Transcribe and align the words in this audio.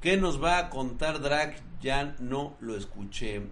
¿Qué 0.00 0.16
nos 0.16 0.42
va 0.42 0.58
a 0.58 0.70
contar 0.70 1.20
Drag? 1.20 1.56
Ya 1.80 2.14
no 2.20 2.56
lo 2.60 2.76
escuché. 2.76 3.42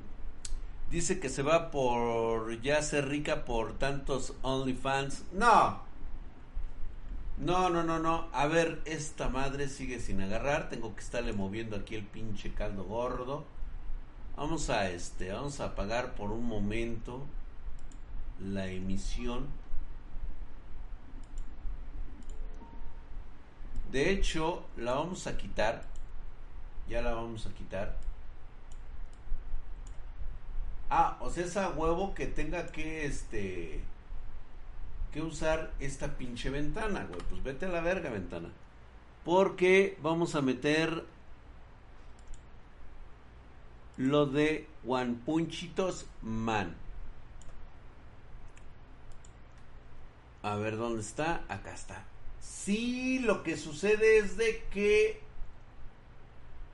Dice 0.90 1.18
que 1.18 1.28
se 1.28 1.42
va 1.42 1.72
por 1.72 2.60
ya 2.60 2.80
ser 2.82 3.08
rica 3.08 3.44
por 3.44 3.76
tantos 3.78 4.32
OnlyFans. 4.42 5.24
No. 5.32 5.80
No, 7.38 7.68
no, 7.68 7.82
no, 7.82 7.98
no. 7.98 8.28
A 8.32 8.46
ver, 8.46 8.80
esta 8.84 9.28
madre 9.28 9.68
sigue 9.68 9.98
sin 9.98 10.20
agarrar. 10.20 10.68
Tengo 10.68 10.94
que 10.94 11.02
estarle 11.02 11.32
moviendo 11.32 11.74
aquí 11.74 11.96
el 11.96 12.04
pinche 12.04 12.54
caldo 12.54 12.84
gordo. 12.84 13.44
Vamos 14.36 14.70
a 14.70 14.88
este, 14.90 15.32
vamos 15.32 15.58
a 15.58 15.66
apagar 15.66 16.14
por 16.14 16.30
un 16.30 16.46
momento 16.46 17.26
la 18.38 18.68
emisión. 18.68 19.48
De 23.90 24.10
hecho, 24.10 24.64
la 24.76 24.92
vamos 24.94 25.26
a 25.26 25.36
quitar. 25.36 25.95
Ya 26.88 27.02
la 27.02 27.12
vamos 27.12 27.46
a 27.46 27.50
quitar. 27.50 27.96
Ah, 30.88 31.16
o 31.20 31.30
sea, 31.30 31.44
esa 31.44 31.70
huevo 31.70 32.14
que 32.14 32.26
tenga 32.26 32.68
que 32.68 33.06
este 33.06 33.80
que 35.12 35.22
usar 35.22 35.72
esta 35.80 36.16
pinche 36.16 36.50
ventana, 36.50 37.06
güey. 37.08 37.20
Pues 37.28 37.42
vete 37.42 37.66
a 37.66 37.70
la 37.70 37.80
verga, 37.80 38.10
ventana. 38.10 38.50
Porque 39.24 39.98
vamos 40.02 40.34
a 40.34 40.42
meter 40.42 41.04
lo 43.96 44.26
de 44.26 44.68
One 44.86 45.16
Punchitos 45.24 46.06
Man. 46.22 46.76
A 50.42 50.54
ver 50.56 50.76
dónde 50.76 51.00
está. 51.00 51.42
Acá 51.48 51.74
está. 51.74 52.04
Sí, 52.40 53.18
lo 53.20 53.42
que 53.42 53.56
sucede 53.56 54.18
es 54.18 54.36
de 54.36 54.64
que 54.70 55.25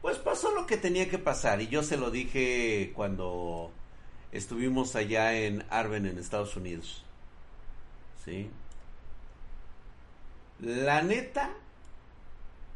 pues 0.03 0.19
pasó 0.19 0.53
lo 0.53 0.67
que 0.67 0.77
tenía 0.77 1.09
que 1.09 1.19
pasar 1.19 1.63
y 1.63 1.69
yo 1.69 1.85
se 1.85 1.97
lo 1.97 2.11
dije 2.11 2.93
cuando 2.95 3.71
estuvimos 4.33 4.97
allá 4.97 5.35
en 5.39 5.65
Arben 5.71 6.07
en 6.07 6.19
Estados 6.19 6.57
Unidos. 6.57 7.05
¿Sí? 8.25 8.51
La 10.61 11.03
neta 11.03 11.51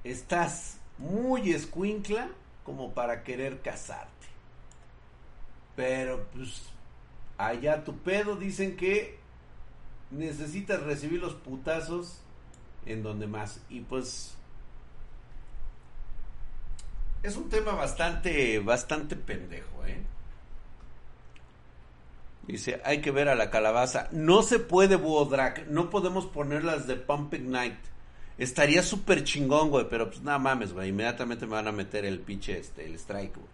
estás 0.05 0.79
muy 0.99 1.53
escuincla 1.53 2.29
como 2.65 2.93
para 2.93 3.25
querer 3.25 3.61
casarte. 3.61 4.27
Pero 5.75 6.27
pues 6.33 6.63
allá 7.39 7.85
tu 7.85 7.99
pedo 7.99 8.37
dicen 8.37 8.77
que 8.77 9.19
necesitas 10.11 10.83
recibir 10.83 11.21
los 11.21 11.35
putazos 11.35 12.21
en 12.87 13.03
donde 13.03 13.27
más. 13.27 13.61
Y 13.69 13.81
pues 13.81 14.37
es 17.27 17.37
un 17.37 17.49
tema 17.49 17.73
bastante, 17.73 18.59
bastante 18.61 19.17
pendejo, 19.17 19.85
¿eh? 19.87 20.03
Dice, 22.47 22.81
hay 22.85 23.01
que 23.01 23.11
ver 23.11 23.29
a 23.29 23.35
la 23.35 23.51
calabaza. 23.51 24.09
No 24.13 24.43
se 24.43 24.61
puede, 24.61 24.97
Buodrak. 24.97 25.67
No 25.67 25.91
podemos 25.91 26.27
ponerlas 26.27 26.87
de 26.87 26.95
Pumping 26.95 27.51
Night. 27.51 27.79
Estaría 28.39 28.83
súper 28.83 29.25
chingón, 29.25 29.71
güey. 29.71 29.89
Pero 29.91 30.09
pues 30.09 30.23
nada 30.23 30.39
mames, 30.39 30.73
güey. 30.73 30.91
Inmediatamente 30.91 31.47
me 31.47 31.53
van 31.53 31.67
a 31.67 31.73
meter 31.73 32.05
el 32.05 32.21
pinche, 32.21 32.59
este, 32.59 32.87
el 32.87 32.95
strike, 32.95 33.35
güey. 33.35 33.49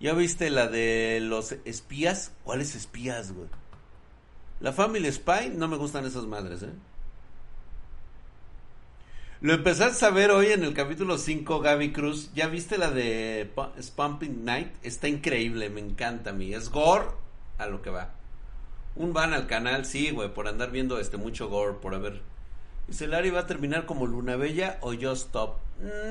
¿Ya 0.00 0.14
viste 0.14 0.48
la 0.50 0.66
de 0.66 1.20
los 1.20 1.52
espías? 1.64 2.32
¿Cuáles 2.42 2.74
espías, 2.74 3.32
güey? 3.32 3.48
La 4.60 4.72
Family 4.72 5.12
Spy, 5.12 5.52
no 5.54 5.68
me 5.68 5.76
gustan 5.76 6.06
esas 6.06 6.24
madres, 6.24 6.62
¿eh? 6.62 6.72
Lo 9.42 9.54
empezaste 9.54 10.06
a 10.06 10.10
ver 10.10 10.30
hoy 10.30 10.52
en 10.52 10.62
el 10.62 10.72
capítulo 10.72 11.18
5, 11.18 11.58
Gaby 11.58 11.90
Cruz. 11.90 12.30
¿Ya 12.32 12.46
viste 12.46 12.78
la 12.78 12.92
de 12.92 13.50
Pumping 13.96 14.44
Night? 14.44 14.68
Está 14.84 15.08
increíble, 15.08 15.68
me 15.68 15.80
encanta 15.80 16.30
a 16.30 16.32
mí. 16.32 16.54
Es 16.54 16.70
gore 16.70 17.06
a 17.58 17.66
lo 17.66 17.82
que 17.82 17.90
va. 17.90 18.12
Un 18.94 19.12
van 19.12 19.32
al 19.34 19.48
canal, 19.48 19.84
sí, 19.84 20.12
güey, 20.12 20.32
por 20.32 20.46
andar 20.46 20.70
viendo 20.70 21.00
este 21.00 21.16
mucho 21.16 21.48
gore, 21.48 21.72
por 21.72 21.92
haber. 21.92 22.22
Dice, 22.86 23.08
Larry 23.08 23.30
va 23.30 23.40
a 23.40 23.46
terminar 23.48 23.84
como 23.84 24.06
Luna 24.06 24.36
Bella 24.36 24.78
o 24.80 24.92
Yo 24.92 25.10
Stop. 25.10 25.56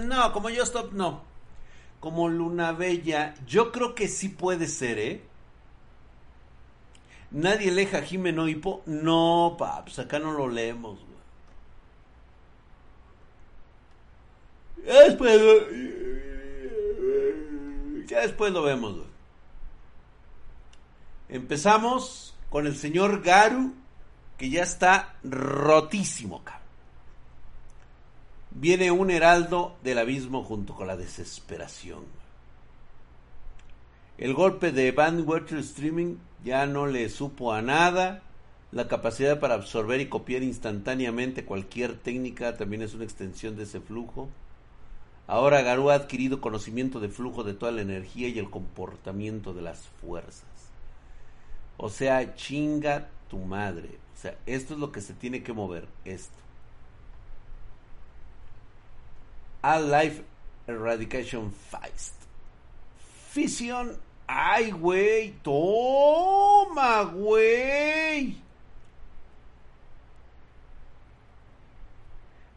No, 0.04 0.34
como 0.34 0.50
Yo 0.50 0.64
Stop 0.64 0.92
no. 0.92 1.22
Como 2.02 2.28
Luna 2.28 2.74
Bella, 2.74 3.36
yo 3.48 3.72
creo 3.72 3.96
que 3.96 4.10
sí 4.10 4.28
puede 4.28 4.68
ser, 4.68 5.00
¿eh? 5.00 5.22
Nadie 7.32 7.72
leja 7.72 8.02
Jimeno 8.02 8.50
Hipo. 8.50 8.82
No, 8.86 9.56
paps, 9.58 10.00
acá 10.00 10.20
no 10.20 10.34
lo 10.34 10.50
leemos, 10.50 11.00
güey. 11.00 11.11
Ya 14.86 15.02
después, 15.04 15.42
ya 18.08 18.22
después 18.22 18.52
lo 18.52 18.64
vemos. 18.64 18.96
Empezamos 21.30 22.36
con 22.50 22.68
el 22.68 22.76
señor 22.76 23.22
Garu, 23.22 23.74
que 24.38 24.50
ya 24.50 24.64
está 24.64 25.16
rotísimo, 25.24 26.44
cabrón. 26.44 26.62
Viene 28.52 28.92
un 28.92 29.10
heraldo 29.12 29.78
del 29.82 30.00
abismo 30.00 30.44
junto 30.44 30.76
con 30.76 30.88
la 30.88 30.98
desesperación. 30.98 32.04
El 34.18 34.34
golpe 34.34 34.72
de 34.72 34.92
Bandwater 34.92 35.60
Streaming 35.60 36.18
ya 36.44 36.66
no 36.66 36.86
le 36.86 37.10
supo 37.10 37.54
a 37.54 37.62
nada. 37.62 38.24
La 38.72 38.88
capacidad 38.88 39.40
para 39.40 39.56
absorber 39.56 40.02
y 40.02 40.10
copiar 40.10 40.44
instantáneamente 40.44 41.46
cualquier 41.46 41.98
técnica 41.98 42.58
también 42.58 42.82
es 42.82 42.94
una 42.94 43.06
extensión 43.06 43.56
de 43.56 43.64
ese 43.64 43.80
flujo. 43.80 44.30
Ahora 45.28 45.62
Garú 45.62 45.90
ha 45.90 45.96
adquirido 45.96 46.42
conocimiento 46.42 47.00
de 47.00 47.10
flujo 47.10 47.44
de 47.44 47.54
toda 47.54 47.72
la 47.72 47.82
energía 47.82 48.28
y 48.28 48.40
el 48.40 48.50
comportamiento 48.50 49.54
de 49.54 49.62
las 49.62 49.88
fuerzas. 50.02 50.44
O 51.78 51.90
sea, 51.90 52.36
chinga 52.36 53.10
tu 53.30 53.38
madre. 53.38 53.90
O 54.16 54.22
sea, 54.22 54.38
esto 54.46 54.74
es 54.74 54.80
lo 54.80 54.92
que 54.92 55.02
se 55.02 55.14
tiene 55.14 55.42
que 55.42 55.54
mover. 55.54 55.88
Esto. 56.06 56.36
All 59.64 59.90
Life 59.90 60.24
Eradication 60.68 61.52
Feist. 61.52 62.14
Fisión. 63.32 63.98
Ay, 64.28 64.72
güey. 64.72 65.32
Toma, 65.42 67.04
güey. 67.04 68.38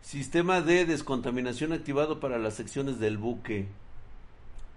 Sistema 0.05 0.61
de 0.61 0.85
descontaminación 0.85 1.73
activado 1.73 2.21
para 2.21 2.39
las 2.39 2.53
secciones 2.53 2.99
del 2.99 3.17
buque. 3.17 3.69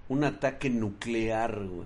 Un 0.07 0.23
ataque 0.23 0.69
nuclear, 0.69 1.65
güey. 1.65 1.85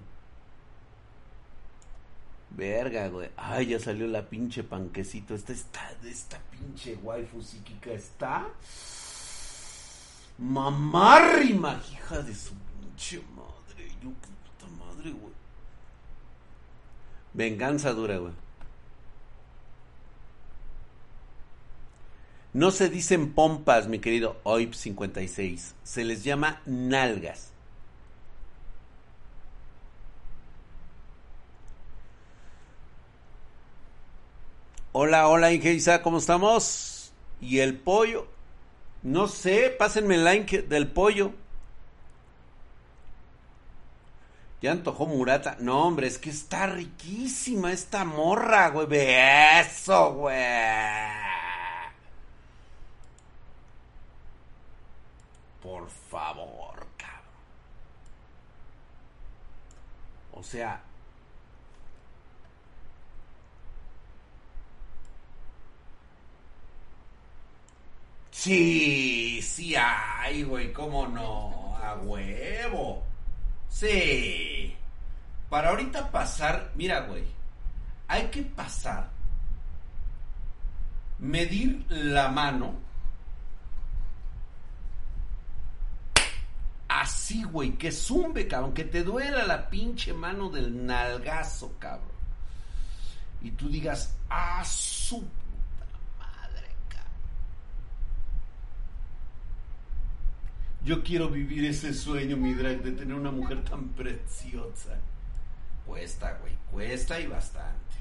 Verga, 2.52 3.08
güey. 3.08 3.32
Ay, 3.36 3.66
ya 3.66 3.80
salió 3.80 4.06
la 4.06 4.30
pinche 4.30 4.62
panquecito. 4.64 5.34
Esta 5.34 5.54
está, 5.54 5.92
esta 6.06 6.40
pinche 6.52 7.00
waifu 7.02 7.42
psíquica 7.42 7.92
está. 7.92 8.48
Mamárrima, 10.38 11.82
hija 11.92 12.22
de 12.22 12.36
su 12.36 12.54
pinche 12.54 13.24
madre. 13.36 13.90
Yo, 14.04 14.12
qué 14.22 14.28
puta 14.28 14.72
madre, 14.86 15.10
güey. 15.14 15.34
Venganza 17.34 17.92
dura, 17.94 18.18
güey. 18.18 18.34
No 22.54 22.72
se 22.72 22.90
dicen 22.90 23.34
pompas, 23.34 23.88
mi 23.88 24.00
querido 24.00 24.40
OIP 24.44 24.74
56. 24.74 25.76
Se 25.84 26.04
les 26.04 26.24
llama 26.24 26.62
nalgas. 26.66 27.52
Hola, 34.92 35.30
hola, 35.30 35.54
Ingeisa, 35.54 36.02
¿cómo 36.02 36.18
estamos? 36.18 37.14
¿Y 37.40 37.60
el 37.60 37.80
pollo? 37.80 38.28
No 39.04 39.30
sé, 39.30 39.70
pásenme 39.70 40.16
el 40.16 40.26
like 40.26 40.64
del 40.64 40.88
pollo. 40.92 41.32
Ya 44.62 44.74
antojó 44.74 45.06
Murata. 45.06 45.56
No, 45.60 45.88
hombre, 45.88 46.08
es 46.08 46.18
que 46.18 46.30
está 46.30 46.68
riquísima 46.68 47.72
esta 47.72 48.04
morra, 48.04 48.70
güey. 48.70 48.88
Beso, 48.88 50.14
güey. 50.14 51.11
Por 55.82 55.90
favor, 55.90 56.88
cabrón. 56.96 57.42
O 60.34 60.44
sea, 60.44 60.80
Sí, 68.30 69.42
sí 69.42 69.76
hay, 69.76 70.44
güey, 70.44 70.72
cómo 70.72 71.08
no, 71.08 71.76
a 71.78 71.96
huevo. 71.96 73.04
Sí. 73.70 74.76
Para 75.50 75.70
ahorita 75.70 76.12
pasar, 76.12 76.72
mira, 76.76 77.02
güey, 77.02 77.26
hay 78.08 78.28
que 78.30 78.44
pasar, 78.44 79.10
medir 81.20 81.86
la 81.90 82.30
mano 82.30 82.91
así, 87.02 87.44
güey, 87.44 87.72
que 87.72 87.92
zumbe, 87.92 88.48
cabrón, 88.48 88.76
que 88.76 88.84
te 88.84 89.04
duela 89.04 89.44
la 89.44 89.70
pinche 89.70 90.14
mano 90.14 90.50
del 90.50 90.86
nalgazo, 90.86 91.76
cabrón. 91.80 92.12
Y 93.42 93.52
tú 93.52 93.70
digas, 93.70 94.16
ah, 94.30 94.64
su 94.64 95.22
puta 95.22 95.88
madre, 96.20 96.68
cabrón. 96.90 97.12
Yo 100.86 101.04
quiero 101.04 101.30
vivir 101.30 101.66
ese 101.66 101.92
sueño, 101.92 102.38
mi 102.38 102.54
drag, 102.54 102.84
de 102.84 102.92
tener 102.92 103.16
una 103.16 103.32
mujer 103.32 103.64
tan 103.64 103.90
preciosa. 103.90 105.00
Cuesta, 105.88 106.38
güey, 106.40 106.54
cuesta 106.70 107.20
y 107.20 107.26
bastante. 107.26 107.96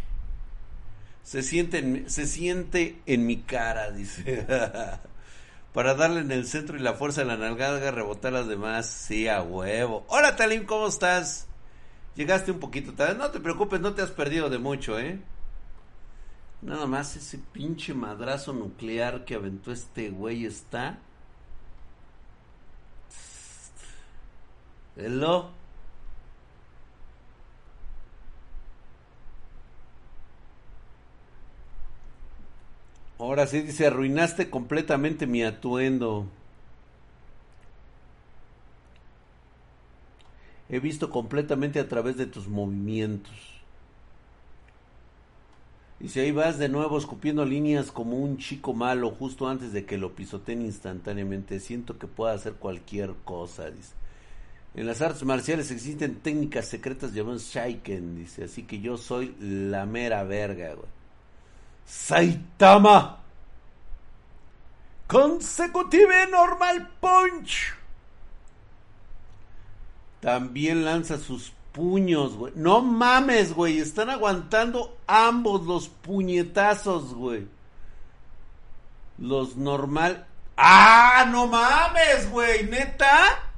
Se 1.22 1.42
siente, 1.42 1.78
en, 1.78 2.10
se 2.10 2.26
siente 2.26 3.00
en 3.06 3.24
mi 3.24 3.38
cara, 3.38 3.90
dice. 3.92 4.46
Para 5.72 5.94
darle 5.94 6.20
en 6.20 6.32
el 6.32 6.46
centro 6.46 6.76
y 6.76 6.80
la 6.80 6.94
fuerza 6.94 7.20
de 7.20 7.28
la 7.28 7.36
nalgada, 7.36 7.90
rebotar 7.90 8.32
las 8.32 8.48
demás. 8.48 8.86
Sí, 8.86 9.28
a 9.28 9.42
huevo. 9.42 10.04
Hola, 10.08 10.34
Talim, 10.34 10.66
¿cómo 10.66 10.88
estás? 10.88 11.46
Llegaste 12.16 12.50
un 12.50 12.58
poquito 12.58 12.92
tarde. 12.94 13.14
No 13.14 13.30
te 13.30 13.38
preocupes, 13.38 13.80
no 13.80 13.94
te 13.94 14.02
has 14.02 14.10
perdido 14.10 14.50
de 14.50 14.58
mucho, 14.58 14.98
¿eh? 14.98 15.20
Nada 16.62 16.86
más 16.86 17.16
ese 17.16 17.38
pinche 17.38 17.94
madrazo 17.94 18.52
nuclear 18.52 19.24
que 19.24 19.36
aventó 19.36 19.72
este 19.72 20.10
güey 20.10 20.44
está. 20.44 20.98
Hello. 24.96 25.59
Ahora 33.20 33.46
sí 33.46 33.60
dice, 33.60 33.86
arruinaste 33.86 34.48
completamente 34.48 35.26
mi 35.26 35.42
atuendo. 35.42 36.26
He 40.70 40.80
visto 40.80 41.10
completamente 41.10 41.80
a 41.80 41.88
través 41.88 42.16
de 42.16 42.24
tus 42.24 42.48
movimientos. 42.48 43.34
Y 46.00 46.08
si 46.08 46.20
ahí 46.20 46.32
vas 46.32 46.58
de 46.58 46.70
nuevo 46.70 46.96
escupiendo 46.96 47.44
líneas 47.44 47.92
como 47.92 48.16
un 48.16 48.38
chico 48.38 48.72
malo 48.72 49.10
justo 49.10 49.48
antes 49.48 49.74
de 49.74 49.84
que 49.84 49.98
lo 49.98 50.14
pisoteen 50.14 50.62
instantáneamente. 50.62 51.60
Siento 51.60 51.98
que 51.98 52.06
pueda 52.06 52.32
hacer 52.32 52.54
cualquier 52.54 53.12
cosa, 53.26 53.70
dice. 53.70 53.92
En 54.74 54.86
las 54.86 55.02
artes 55.02 55.24
marciales 55.24 55.70
existen 55.70 56.20
técnicas 56.20 56.68
secretas 56.68 57.12
llamadas 57.12 57.52
Shaiken, 57.52 58.16
dice. 58.16 58.44
Así 58.44 58.62
que 58.62 58.80
yo 58.80 58.96
soy 58.96 59.34
la 59.40 59.84
mera 59.84 60.24
verga, 60.24 60.74
güey. 60.74 60.99
Saitama. 61.90 63.18
Consecutive 65.08 66.28
Normal 66.30 66.88
Punch. 67.00 67.74
También 70.20 70.84
lanza 70.84 71.18
sus 71.18 71.52
puños, 71.72 72.36
güey. 72.36 72.52
No 72.54 72.80
mames, 72.80 73.54
güey. 73.54 73.80
Están 73.80 74.08
aguantando 74.08 74.96
ambos 75.08 75.66
los 75.66 75.88
puñetazos, 75.88 77.12
güey. 77.12 77.48
Los 79.18 79.56
normal. 79.56 80.26
¡Ah! 80.56 81.26
¡No 81.28 81.48
mames, 81.48 82.30
güey! 82.30 82.64
¿Neta? 82.64 83.49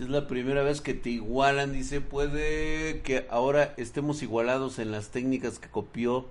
Es 0.00 0.08
la 0.08 0.26
primera 0.26 0.62
vez 0.62 0.80
que 0.80 0.94
te 0.94 1.10
igualan, 1.10 1.72
dice, 1.72 2.00
puede 2.00 3.00
que 3.02 3.26
ahora 3.30 3.74
estemos 3.76 4.22
igualados 4.22 4.78
en 4.78 4.92
las 4.92 5.08
técnicas 5.08 5.58
que 5.58 5.68
copió, 5.68 6.26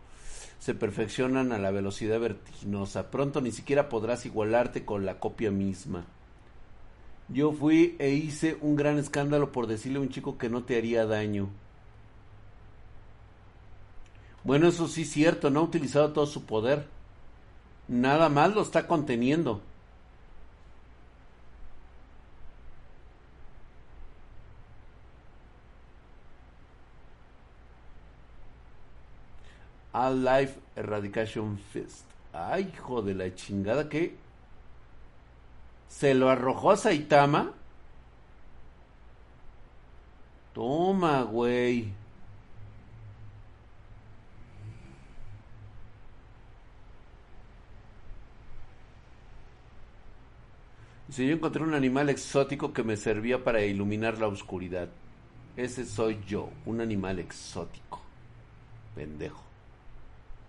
se 0.60 0.74
perfeccionan 0.74 1.52
a 1.52 1.58
la 1.58 1.72
velocidad 1.72 2.19
vertiginosa. 2.19 3.12
Pronto 3.12 3.42
ni 3.42 3.52
siquiera 3.52 3.90
podrás 3.90 4.25
igualarte 4.25 4.86
con 4.86 5.06
la 5.06 5.19
copia 5.19 5.52
misma. 5.52 6.06
Yo 7.30 7.52
fui 7.52 7.96
e 8.00 8.12
hice 8.12 8.58
un 8.62 8.75
gran 8.75 8.98
escándalo 8.98 9.52
por 9.52 9.68
decirle 9.68 10.00
a 10.00 10.02
un 10.02 10.10
chico 10.10 10.38
que 10.38 10.50
no 10.50 10.63
te 10.63 10.78
haría 10.78 11.06
daño. 11.06 11.50
Bueno, 14.44 14.70
eso 14.70 14.88
sí 14.88 15.02
es 15.02 15.12
cierto, 15.12 15.50
no 15.50 15.60
ha 15.60 15.63
utilizado 15.63 16.13
todo 16.13 16.25
su 16.25 16.46
poder. 16.46 16.88
Nada 17.88 18.30
más 18.30 18.56
lo 18.56 18.62
está 18.62 18.88
conteniendo. 18.88 19.62
All 29.98 30.24
Life 30.24 30.60
Eradication 30.76 31.58
Fist. 31.58 32.06
Ay, 32.32 32.72
hijo 32.72 33.02
de 33.02 33.16
la 33.16 33.34
chingada 33.34 33.90
que 33.90 34.16
se 35.88 36.14
lo 36.14 36.30
arrojó 36.30 36.70
a 36.70 36.78
Saitama. 36.78 37.52
Toma, 40.54 41.24
güey. 41.24 41.92
Si 51.10 51.26
yo 51.26 51.34
encontré 51.34 51.64
un 51.64 51.74
animal 51.74 52.10
exótico 52.10 52.72
que 52.72 52.84
me 52.84 52.98
servía 52.98 53.44
para 53.44 53.62
iluminar 53.62 54.20
la 54.20 54.28
oscuridad. 54.28 54.90
Ese 55.56 55.86
soy 55.86 56.20
yo, 56.28 56.52
un 56.68 56.82
animal 56.82 57.18
exótico. 57.18 58.00
Pendejo. 58.94 59.47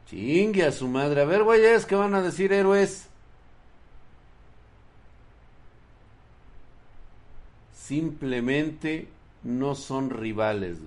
Chingue 0.08 0.64
a 0.64 0.72
su 0.72 0.88
madre. 0.88 1.22
A 1.22 1.24
ver, 1.24 1.42
güeyes, 1.42 1.84
¿qué 1.86 1.94
van 1.94 2.14
a 2.14 2.22
decir 2.22 2.52
héroes? 2.52 3.08
Simplemente 7.72 9.08
no 9.42 9.74
son 9.74 10.10
rivales. 10.10 10.78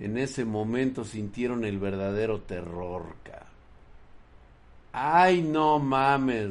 En 0.00 0.18
ese 0.18 0.44
momento 0.44 1.04
sintieron 1.04 1.64
el 1.64 1.78
verdadero 1.78 2.40
terror, 2.40 3.14
cara. 3.22 3.46
Ay, 4.92 5.42
no 5.42 5.78
mames. 5.78 6.50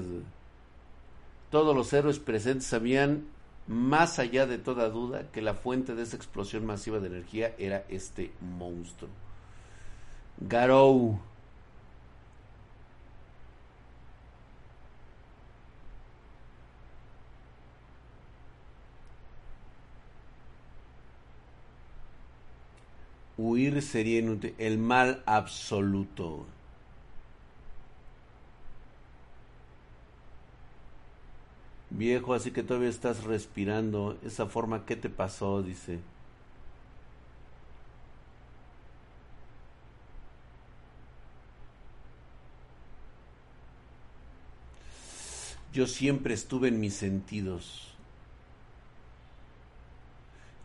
Todos 1.51 1.75
los 1.75 1.91
héroes 1.91 2.19
presentes 2.19 2.67
sabían 2.67 3.25
más 3.67 4.19
allá 4.19 4.45
de 4.45 4.57
toda 4.57 4.89
duda 4.89 5.31
que 5.31 5.41
la 5.41 5.53
fuente 5.53 5.95
de 5.95 6.03
esa 6.03 6.17
explosión 6.17 6.65
masiva 6.65 6.99
de 6.99 7.07
energía 7.07 7.53
era 7.57 7.85
este 7.89 8.31
monstruo. 8.41 9.09
Garou. 10.39 11.19
Huir 23.37 23.81
sería 23.81 24.19
inútil. 24.19 24.53
El 24.57 24.77
mal 24.77 25.23
absoluto. 25.25 26.45
Viejo, 31.93 32.33
así 32.33 32.49
que 32.51 32.63
todavía 32.63 32.89
estás 32.89 33.23
respirando. 33.23 34.17
Esa 34.25 34.47
forma, 34.47 34.85
¿qué 34.85 34.95
te 34.95 35.09
pasó? 35.09 35.61
Dice. 35.61 35.99
Yo 45.71 45.85
siempre 45.87 46.33
estuve 46.33 46.67
en 46.69 46.79
mis 46.79 46.95
sentidos. 46.95 47.95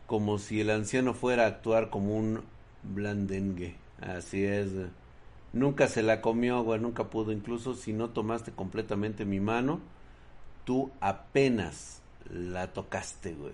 Como 0.07 0.39
si 0.39 0.61
el 0.61 0.71
anciano 0.71 1.13
fuera 1.13 1.43
a 1.45 1.47
actuar 1.47 1.91
como 1.91 2.15
un 2.17 2.41
blandengue. 2.83 3.75
Así 4.01 4.43
es. 4.43 4.71
Nunca 5.53 5.87
se 5.87 6.01
la 6.01 6.21
comió, 6.21 6.63
güey, 6.63 6.79
nunca 6.79 7.09
pudo. 7.11 7.31
Incluso 7.31 7.75
si 7.75 7.93
no 7.93 8.09
tomaste 8.09 8.51
completamente 8.51 9.25
mi 9.25 9.39
mano 9.39 9.79
tú 10.69 10.91
apenas 11.01 11.99
la 12.31 12.67
tocaste, 12.67 13.33
güey. 13.33 13.53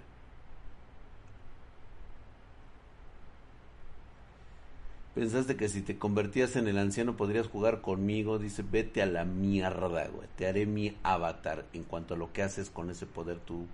Pensaste 5.14 5.56
que 5.56 5.70
si 5.70 5.82
te 5.82 5.98
convertías 5.98 6.58
en 6.58 6.68
el 6.68 6.78
anciano 6.78 7.16
podrías 7.16 7.48
jugar 7.48 7.80
conmigo. 7.80 8.38
Dice, 8.38 8.66
vete 8.70 9.02
a 9.02 9.06
la 9.06 9.24
mierda, 9.24 10.10
güey. 10.10 10.28
Te 10.36 10.46
haré 10.46 10.66
mi 10.66 10.94
avatar. 11.04 11.64
En 11.72 11.84
cuanto 11.84 12.16
a 12.16 12.18
lo 12.18 12.34
que 12.34 12.44
haces 12.44 12.70
con 12.70 12.90
ese 12.90 13.06
poder, 13.06 13.40
tú 13.40 13.66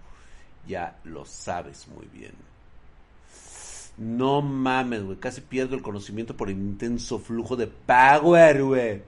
ya 0.68 1.00
lo 1.04 1.26
sabes 1.26 1.88
muy 1.88 2.06
bien. 2.14 2.34
No 3.98 4.44
mames, 4.44 5.04
güey. 5.04 5.18
Casi 5.18 5.42
pierdo 5.42 5.76
el 5.76 5.82
conocimiento 5.82 6.38
por 6.38 6.52
el 6.52 6.58
intenso 6.58 7.18
flujo 7.18 7.56
de 7.56 7.66
power, 7.66 8.64
güey. 8.64 9.02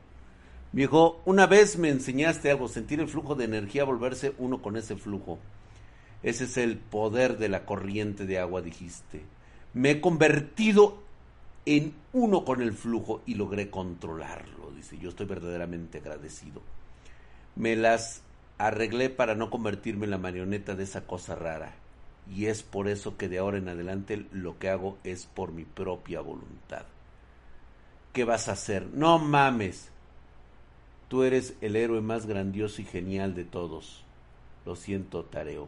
Viejo, 0.74 1.22
una 1.26 1.46
vez 1.46 1.78
me 1.78 1.90
enseñaste 1.90 2.50
algo, 2.50 2.68
sentir 2.68 3.00
el 3.00 3.08
flujo 3.08 3.36
de 3.36 3.46
energía, 3.46 3.84
volverse 3.84 4.34
uno 4.40 4.64
con 4.64 4.76
ese 4.76 4.96
flujo. 4.96 5.38
Ese 6.24 6.46
es 6.46 6.58
el 6.58 6.80
poder 6.80 7.38
de 7.38 7.48
la 7.48 7.64
corriente 7.64 8.26
de 8.26 8.40
agua, 8.40 8.64
dijiste. 8.64 9.22
Me 9.76 9.92
he 9.92 10.02
convertido 10.02 10.98
en 11.68 11.94
uno 12.12 12.44
con 12.44 12.60
el 12.64 12.74
flujo 12.74 13.22
y 13.28 13.36
logré 13.36 13.70
controlarlo, 13.70 14.72
dice. 14.76 14.98
Yo 14.98 15.10
estoy 15.10 15.28
verdaderamente 15.28 16.00
agradecido. 16.00 16.64
Me 17.56 17.76
las 17.76 18.24
arreglé 18.58 19.12
para 19.12 19.36
no 19.36 19.52
convertirme 19.52 20.06
en 20.06 20.12
la 20.12 20.18
marioneta 20.18 20.74
de 20.74 20.86
esa 20.86 21.06
cosa 21.06 21.36
rara. 21.36 21.76
Y 22.34 22.48
es 22.48 22.64
por 22.64 22.88
eso 22.88 23.16
que 23.16 23.30
de 23.30 23.38
ahora 23.38 23.60
en 23.60 23.70
adelante 23.70 24.26
lo 24.32 24.58
que 24.58 24.70
hago 24.70 24.98
es 25.04 25.28
por 25.28 25.52
mi 25.52 25.66
propia 25.66 26.22
voluntad. 26.22 26.86
¿Qué 28.12 28.24
vas 28.24 28.50
a 28.50 28.54
hacer? 28.54 28.88
No 28.92 29.20
mames. 29.20 29.93
Tú 31.14 31.22
eres 31.22 31.54
el 31.62 31.76
héroe 31.76 32.02
más 32.02 32.26
grandioso 32.26 32.82
y 32.82 32.86
genial 32.86 33.36
de 33.36 33.44
todos. 33.44 34.04
Lo 34.66 34.76
siento, 34.76 35.24
Tareo. 35.26 35.68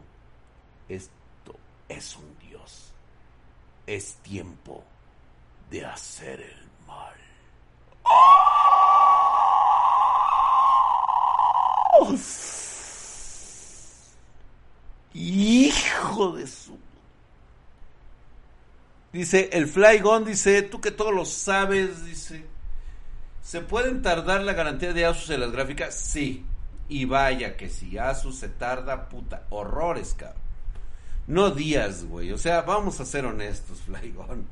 Esto 0.88 1.54
es 1.88 2.16
un 2.16 2.36
dios. 2.40 2.92
Es 3.86 4.16
tiempo 4.24 4.82
de 5.70 5.84
hacer 5.84 6.40
el 6.40 6.68
mal. 6.84 7.14
Hijo 15.14 16.32
de 16.32 16.46
su. 16.48 16.76
Dice, 19.12 19.48
el 19.52 19.68
Flygon 19.68 20.24
dice, 20.24 20.62
tú 20.62 20.80
que 20.80 20.90
todo 20.90 21.12
lo 21.12 21.24
sabes, 21.24 22.04
dice. 22.04 22.55
¿Se 23.46 23.60
pueden 23.60 24.02
tardar 24.02 24.42
la 24.42 24.54
garantía 24.54 24.92
de 24.92 25.04
Asus 25.04 25.30
en 25.30 25.38
las 25.38 25.52
gráficas? 25.52 25.94
Sí. 25.94 26.44
Y 26.88 27.04
vaya 27.04 27.56
que 27.56 27.68
si 27.68 27.96
Asus 27.96 28.38
se 28.40 28.48
tarda, 28.48 29.08
puta, 29.08 29.46
horrores, 29.50 30.14
cabrón. 30.14 30.42
No 31.28 31.50
días, 31.50 32.06
güey. 32.06 32.32
O 32.32 32.38
sea, 32.38 32.62
vamos 32.62 32.98
a 32.98 33.04
ser 33.04 33.24
honestos, 33.24 33.82
Flygon. 33.86 34.48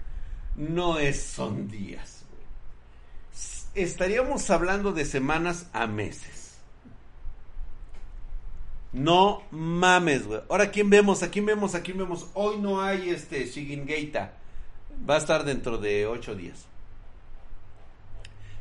No 0.55 1.01
es, 1.01 1.21
son 1.21 1.67
días, 1.67 2.25
güey. 2.31 3.85
Estaríamos 3.85 4.49
hablando 4.51 4.93
de 4.93 5.05
semanas 5.05 5.67
a 5.73 5.89
meses. 5.89 6.59
No 8.93 9.43
mames, 9.51 10.25
güey. 10.25 10.41
Ahora, 10.49 10.71
¿quién 10.71 10.89
vemos? 10.89 11.25
¿A 11.25 11.33
quién 11.33 11.47
vemos? 11.47 11.75
¿A 11.75 11.83
quién 11.83 11.99
vemos? 11.99 12.29
Hoy 12.35 12.59
no 12.61 12.81
hay 12.81 13.11
este 13.11 13.45
Shigingeita. 13.45 14.35
Va 15.11 15.17
a 15.17 15.19
estar 15.19 15.45
dentro 15.45 15.79
de 15.79 16.07
ocho 16.07 16.37
días. 16.37 16.69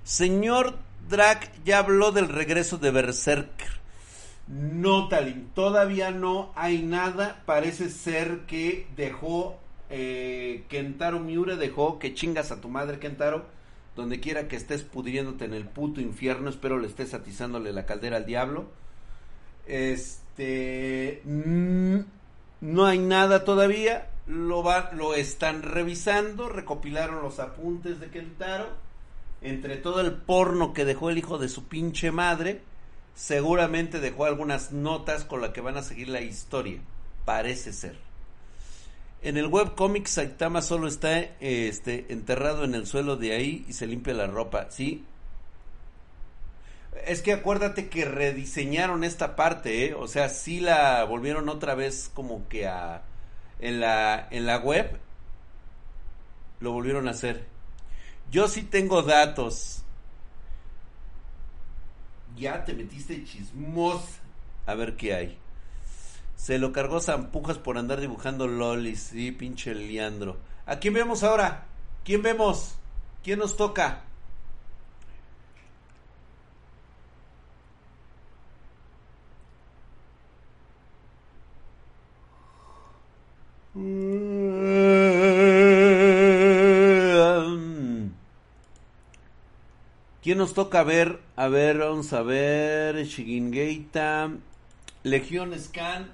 Señor 0.04 0.76
Drac 1.10 1.52
ya 1.64 1.80
habló 1.80 2.12
del 2.12 2.30
regreso 2.30 2.78
de 2.78 2.92
Berserker. 2.92 3.70
No, 4.48 5.08
Talim, 5.08 5.48
todavía 5.54 6.12
no 6.12 6.52
hay 6.56 6.82
nada. 6.82 7.42
Parece 7.46 7.90
ser 7.90 8.42
que 8.42 8.88
dejó 8.96 9.58
eh, 9.90 10.66
Kentaro 10.68 11.20
Miura, 11.20 11.56
dejó 11.56 12.00
que 12.00 12.14
chingas 12.14 12.52
a 12.52 12.60
tu 12.60 12.68
madre, 12.68 13.00
Kentaro. 13.00 13.46
Donde 13.96 14.20
quiera 14.20 14.48
que 14.48 14.56
estés 14.56 14.82
pudriéndote 14.82 15.46
en 15.46 15.54
el 15.54 15.66
puto 15.66 16.02
infierno, 16.02 16.50
espero 16.50 16.80
le 16.80 16.88
estés 16.88 17.14
atizándole 17.14 17.72
la 17.72 17.86
caldera 17.86 18.18
al 18.18 18.26
diablo. 18.26 18.66
Este. 19.68 21.22
no 21.24 22.86
hay 22.86 23.00
nada 23.00 23.46
todavía. 23.46 24.10
Lo, 24.26 24.64
lo 24.94 25.14
están 25.14 25.62
revisando. 25.62 26.50
Recopilaron 26.50 27.22
los 27.22 27.40
apuntes 27.40 28.00
de 28.00 28.08
Kentaro. 28.08 28.68
Entre 29.44 29.76
todo 29.76 30.00
el 30.00 30.14
porno 30.14 30.74
que 30.74 30.86
dejó 30.86 31.10
el 31.10 31.18
hijo 31.18 31.38
de 31.38 31.50
su 31.50 31.68
pinche 31.68 32.12
madre 32.12 32.62
seguramente 33.14 34.00
dejó 34.00 34.26
algunas 34.26 34.72
notas 34.72 35.26
con 35.26 35.42
las 35.42 35.52
que 35.52 35.62
van 35.62 35.78
a 35.78 35.84
seguir 35.84 36.08
la 36.10 36.22
historia. 36.22 36.80
Parece 37.26 37.74
ser. 37.74 37.98
En 39.22 39.38
el 39.38 39.48
webcomic 39.48 40.08
Saitama 40.08 40.62
solo 40.62 40.88
está 40.88 41.20
este, 41.40 42.06
enterrado 42.10 42.64
en 42.64 42.74
el 42.74 42.88
suelo 42.88 43.16
de 43.16 43.34
ahí 43.34 43.66
y 43.68 43.74
se 43.74 43.88
limpia 43.88 44.14
la 44.14 44.28
ropa, 44.28 44.68
¿sí? 44.70 45.06
Es 47.06 47.22
que 47.22 47.34
acuérdate 47.34 47.90
que 47.90 48.06
rediseñaron 48.06 49.04
esta 49.04 49.36
parte, 49.36 49.86
¿eh? 49.86 49.94
O 49.94 50.08
sea, 50.08 50.30
sí 50.30 50.60
la 50.60 51.04
volvieron 51.04 51.50
otra 51.50 51.76
vez 51.76 52.10
como 52.14 52.48
que 52.48 52.68
a... 52.68 53.04
En 53.60 53.80
la, 53.80 54.28
en 54.30 54.46
la 54.46 54.58
web 54.58 55.00
lo 56.60 56.72
volvieron 56.74 57.08
a 57.08 57.12
hacer. 57.12 57.53
Yo 58.34 58.48
sí 58.48 58.64
tengo 58.64 59.04
datos 59.04 59.84
ya 62.36 62.64
te 62.66 62.74
metiste 62.74 63.24
chismos. 63.24 64.02
A 64.66 64.76
ver 64.76 64.96
qué 64.96 65.14
hay. 65.14 65.38
Se 66.36 66.58
lo 66.58 66.72
cargó 66.72 67.00
Zampujas 67.00 67.58
por 67.58 67.78
andar 67.78 68.02
dibujando 68.02 68.48
lolis. 68.48 69.00
Sí, 69.00 69.32
pinche 69.32 69.74
Leandro. 69.74 70.38
¿A 70.66 70.78
quién 70.80 70.94
vemos 70.94 71.24
ahora? 71.24 71.66
¿Quién 72.04 72.22
vemos? 72.22 72.76
¿Quién 73.24 73.40
nos 73.40 73.56
toca? 73.56 74.04
¿Quién 90.24 90.38
nos 90.38 90.54
toca 90.54 90.84
ver? 90.84 91.20
A 91.36 91.50
ver, 91.50 91.80
vamos 91.80 92.14
a 92.14 92.22
ver. 92.22 92.96
Shigingeita. 93.06 94.32
Legión 95.04 95.54
Scan. 95.60 96.10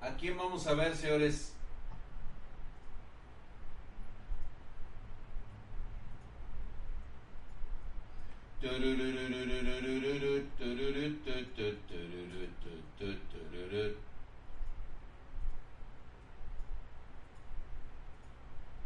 ¿A 0.00 0.10
quién 0.14 0.36
vamos 0.36 0.64
a 0.68 0.74
ver, 0.74 0.94
señores? 0.94 1.58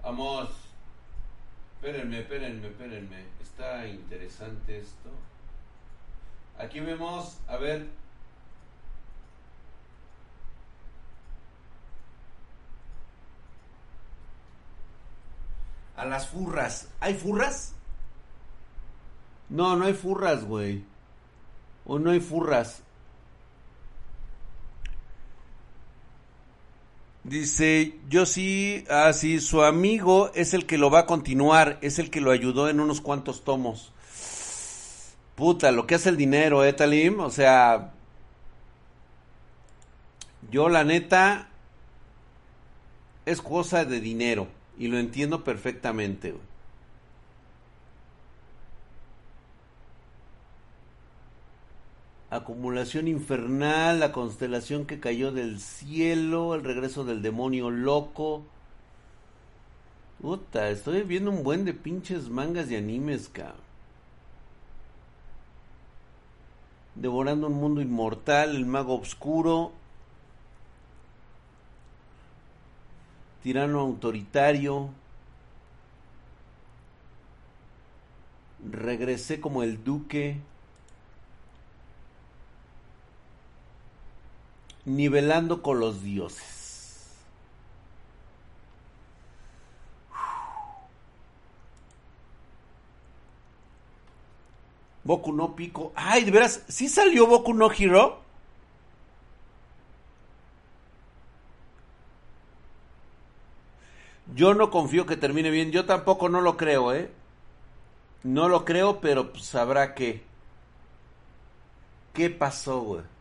Vamos. 0.03 0.51
Espérenme, 1.77 2.21
espérenme, 2.21 2.69
espérenme. 2.69 3.25
Está 3.41 3.87
interesante 3.87 4.79
esto. 4.79 5.11
Aquí 6.59 6.81
vemos, 6.81 7.39
a 7.47 7.57
ver. 7.57 7.89
A 15.97 16.05
las 16.05 16.27
furras. 16.29 16.89
¿Hay 17.01 17.15
furras? 17.15 17.75
No, 19.49 19.77
no 19.77 19.85
hay 19.85 19.95
furras, 19.95 20.45
güey. 20.45 20.85
O 21.85 21.99
no 21.99 22.11
hay 22.11 22.21
furras. 22.21 22.83
Dice, 27.25 27.95
yo 28.09 28.27
sí, 28.27 28.85
ah, 28.91 29.13
sí, 29.13 29.41
su 29.41 29.63
amigo 29.63 30.33
es 30.35 30.55
el 30.55 30.67
que 30.67 30.77
lo 30.77 30.91
va 30.91 31.01
a 31.01 31.07
continuar, 31.07 31.79
es 31.81 32.01
el 32.01 32.11
que 32.11 32.21
lo 32.21 32.33
ayudó 32.33 32.69
en 32.69 32.81
unos 32.81 33.01
cuantos 33.01 33.45
tomos. 33.45 33.93
Puta, 35.37 35.71
lo 35.71 35.87
que 35.87 35.95
hace 35.95 36.09
el 36.09 36.17
dinero, 36.17 36.65
eh, 36.65 36.73
Talim, 36.73 37.21
o 37.21 37.31
sea, 37.31 37.93
yo 40.51 40.69
la 40.69 40.83
neta 40.83 41.49
es 43.25 43.41
cosa 43.41 43.85
de 43.85 44.01
dinero 44.01 44.49
y 44.77 44.89
lo 44.89 44.99
entiendo 44.99 45.45
perfectamente. 45.45 46.35
Acumulación 52.33 53.09
infernal, 53.09 54.01
la 54.01 54.11
constelación 54.11 54.87
que 54.87 54.99
cayó 54.99 55.33
del 55.33 55.61
cielo, 55.61 56.55
el 56.55 56.65
regreso 56.65 57.05
del 57.05 57.21
demonio 57.21 57.71
loco. 57.71 58.43
Puta, 60.21 60.71
estoy 60.71 61.03
viendo 61.03 61.31
un 61.31 61.43
buen 61.43 61.67
de 61.67 61.75
pinches 61.75 62.31
mangas 62.31 62.71
y 62.71 62.77
animes, 62.77 63.29
cabrón. 63.29 63.57
Devorando 66.95 67.49
un 67.49 67.55
mundo 67.55 67.83
inmortal, 67.83 68.57
el 68.57 68.65
mago 68.65 68.99
oscuro. 68.99 69.73
Tirano 73.43 73.81
autoritario. 73.81 74.89
Regresé 78.71 79.39
como 79.39 79.63
el 79.63 79.85
duque. 79.85 80.39
Nivelando 84.85 85.63
con 85.63 85.81
los 85.81 86.03
dioses. 86.03 86.63
Boku 95.05 95.33
no 95.33 95.57
Pico. 95.57 95.93
Ay, 95.95 96.25
de 96.25 96.31
veras, 96.31 96.65
¿sí 96.69 96.89
salió 96.89 97.27
Boku 97.27 97.55
no 97.55 97.71
Hero? 97.71 98.21
Yo 104.35 104.55
no 104.55 104.71
confío 104.71 105.07
que 105.07 105.17
termine 105.17 105.51
bien. 105.51 105.73
Yo 105.73 105.85
tampoco 105.87 106.29
no 106.29 106.41
lo 106.41 106.57
creo, 106.57 106.95
¿eh? 106.95 107.11
No 108.23 108.49
lo 108.49 108.65
creo, 108.65 109.01
pero 109.01 109.33
pues 109.33 109.45
sabrá 109.45 109.95
qué. 109.95 110.23
¿Qué 112.15 112.31
pasó, 112.31 112.81
güey? 112.81 113.12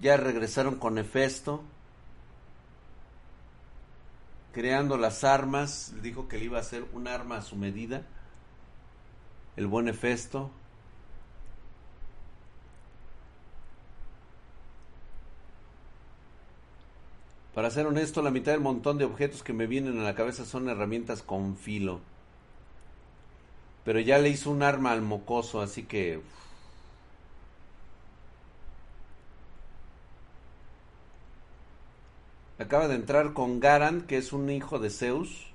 Ya 0.00 0.16
regresaron 0.16 0.76
con 0.76 0.98
Hefesto. 0.98 1.62
Creando 4.52 4.96
las 4.96 5.24
armas. 5.24 5.94
Dijo 6.02 6.28
que 6.28 6.38
le 6.38 6.46
iba 6.46 6.58
a 6.58 6.62
hacer 6.62 6.84
un 6.92 7.06
arma 7.06 7.36
a 7.36 7.42
su 7.42 7.56
medida. 7.56 8.02
El 9.56 9.66
buen 9.66 9.88
Hefesto. 9.88 10.50
Para 17.54 17.70
ser 17.70 17.86
honesto, 17.86 18.22
la 18.22 18.30
mitad 18.30 18.52
del 18.52 18.60
montón 18.60 18.96
de 18.96 19.04
objetos 19.04 19.42
que 19.42 19.52
me 19.52 19.66
vienen 19.66 19.98
a 19.98 20.04
la 20.04 20.14
cabeza 20.14 20.46
son 20.46 20.68
herramientas 20.68 21.22
con 21.22 21.56
filo. 21.56 22.00
Pero 23.84 24.00
ya 24.00 24.18
le 24.18 24.28
hizo 24.30 24.50
un 24.50 24.62
arma 24.62 24.92
al 24.92 25.02
mocoso, 25.02 25.60
así 25.60 25.82
que... 25.82 26.22
Acaba 32.60 32.86
de 32.86 32.94
entrar 32.94 33.32
con 33.32 33.58
Garan, 33.58 34.02
que 34.02 34.18
es 34.18 34.32
un 34.32 34.50
hijo 34.50 34.78
de 34.78 34.90
Zeus. 34.90 35.46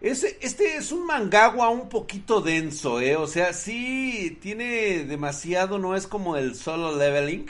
Este 0.00 0.76
es 0.76 0.92
un 0.92 1.06
mangagua 1.06 1.70
un 1.70 1.88
poquito 1.88 2.42
denso, 2.42 3.00
¿eh? 3.00 3.16
O 3.16 3.26
sea, 3.26 3.54
sí 3.54 4.38
tiene 4.42 5.04
demasiado, 5.04 5.78
no 5.78 5.96
es 5.96 6.06
como 6.06 6.36
el 6.36 6.56
solo 6.56 6.94
leveling 6.94 7.46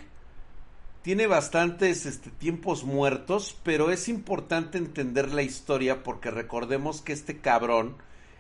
tiene 1.04 1.26
bastantes 1.26 2.06
este, 2.06 2.30
tiempos 2.30 2.84
muertos, 2.84 3.58
pero 3.62 3.90
es 3.90 4.08
importante 4.08 4.78
entender 4.78 5.32
la 5.34 5.42
historia 5.42 6.02
porque 6.02 6.30
recordemos 6.30 7.02
que 7.02 7.12
este 7.12 7.40
cabrón 7.40 7.96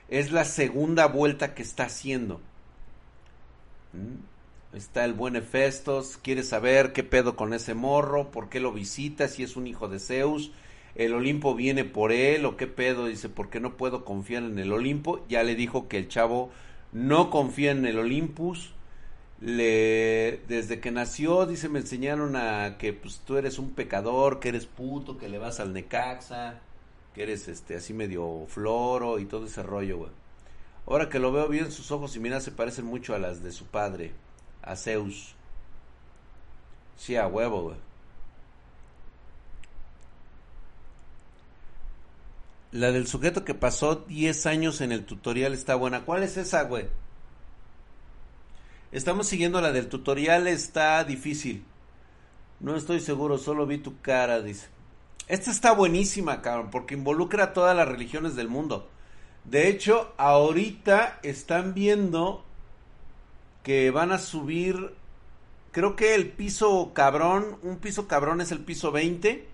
es 0.08 0.32
la 0.32 0.46
segunda 0.46 1.06
vuelta 1.06 1.54
que 1.54 1.62
está 1.62 1.84
haciendo. 1.84 2.40
¿Mm? 3.92 4.33
Está 4.74 5.04
el 5.04 5.12
buen 5.12 5.36
Hefestos, 5.36 6.16
quiere 6.16 6.42
saber 6.42 6.92
qué 6.92 7.04
pedo 7.04 7.36
con 7.36 7.54
ese 7.54 7.74
morro, 7.74 8.30
por 8.30 8.48
qué 8.48 8.58
lo 8.58 8.72
visita, 8.72 9.28
si 9.28 9.44
es 9.44 9.56
un 9.56 9.68
hijo 9.68 9.88
de 9.88 10.00
Zeus, 10.00 10.50
el 10.96 11.14
Olimpo 11.14 11.54
viene 11.54 11.84
por 11.84 12.10
él 12.10 12.44
o 12.44 12.56
qué 12.56 12.66
pedo, 12.66 13.06
dice, 13.06 13.28
porque 13.28 13.60
no 13.60 13.76
puedo 13.76 14.04
confiar 14.04 14.42
en 14.42 14.58
el 14.58 14.72
Olimpo. 14.72 15.24
Ya 15.28 15.42
le 15.42 15.54
dijo 15.54 15.88
que 15.88 15.98
el 15.98 16.08
chavo 16.08 16.50
no 16.92 17.30
confía 17.30 17.72
en 17.72 17.86
el 17.86 17.98
Olympus 17.98 18.74
le 19.40 20.40
desde 20.48 20.80
que 20.80 20.90
nació 20.90 21.44
dice 21.44 21.68
me 21.68 21.80
enseñaron 21.80 22.36
a 22.36 22.78
que 22.78 22.92
pues 22.92 23.20
tú 23.26 23.36
eres 23.36 23.58
un 23.58 23.72
pecador 23.72 24.40
que 24.40 24.48
eres 24.48 24.64
puto 24.64 25.18
que 25.18 25.28
le 25.28 25.38
vas 25.38 25.60
al 25.60 25.72
Necaxa 25.72 26.60
que 27.14 27.24
eres 27.24 27.48
este 27.48 27.76
así 27.76 27.92
medio 27.92 28.46
floro 28.48 29.18
y 29.18 29.26
todo 29.26 29.46
ese 29.46 29.62
rollo 29.62 29.98
güey 29.98 30.10
ahora 30.86 31.08
que 31.08 31.18
lo 31.18 31.32
veo 31.32 31.48
bien 31.48 31.72
sus 31.72 31.90
ojos 31.90 32.14
y 32.16 32.20
mira 32.20 32.40
se 32.40 32.52
parecen 32.52 32.86
mucho 32.86 33.14
a 33.14 33.18
las 33.18 33.42
de 33.42 33.52
su 33.52 33.66
padre 33.66 34.12
a 34.64 34.76
Zeus 34.76 35.34
sí 36.96 37.16
a 37.16 37.26
huevo 37.26 37.62
güey 37.62 37.76
la 42.72 42.90
del 42.90 43.06
sujeto 43.06 43.44
que 43.44 43.54
pasó 43.54 43.96
10 43.96 44.46
años 44.46 44.80
en 44.80 44.92
el 44.92 45.04
tutorial 45.04 45.54
está 45.54 45.74
buena 45.74 46.04
¿cuál 46.04 46.22
es 46.22 46.36
esa 46.36 46.62
güey? 46.62 46.88
Estamos 48.94 49.26
siguiendo 49.26 49.60
la 49.60 49.72
del 49.72 49.88
tutorial, 49.88 50.46
está 50.46 51.02
difícil. 51.02 51.64
No 52.60 52.76
estoy 52.76 53.00
seguro, 53.00 53.38
solo 53.38 53.66
vi 53.66 53.78
tu 53.78 54.00
cara, 54.00 54.40
dice. 54.40 54.68
Esta 55.26 55.50
está 55.50 55.72
buenísima, 55.72 56.42
cabrón, 56.42 56.70
porque 56.70 56.94
involucra 56.94 57.42
a 57.42 57.52
todas 57.52 57.76
las 57.76 57.88
religiones 57.88 58.36
del 58.36 58.48
mundo. 58.48 58.88
De 59.42 59.68
hecho, 59.68 60.14
ahorita 60.16 61.18
están 61.24 61.74
viendo 61.74 62.44
que 63.64 63.90
van 63.90 64.12
a 64.12 64.18
subir, 64.18 64.94
creo 65.72 65.96
que 65.96 66.14
el 66.14 66.30
piso 66.30 66.92
cabrón, 66.94 67.58
un 67.62 67.78
piso 67.78 68.06
cabrón 68.06 68.40
es 68.40 68.52
el 68.52 68.60
piso 68.60 68.92
20, 68.92 69.48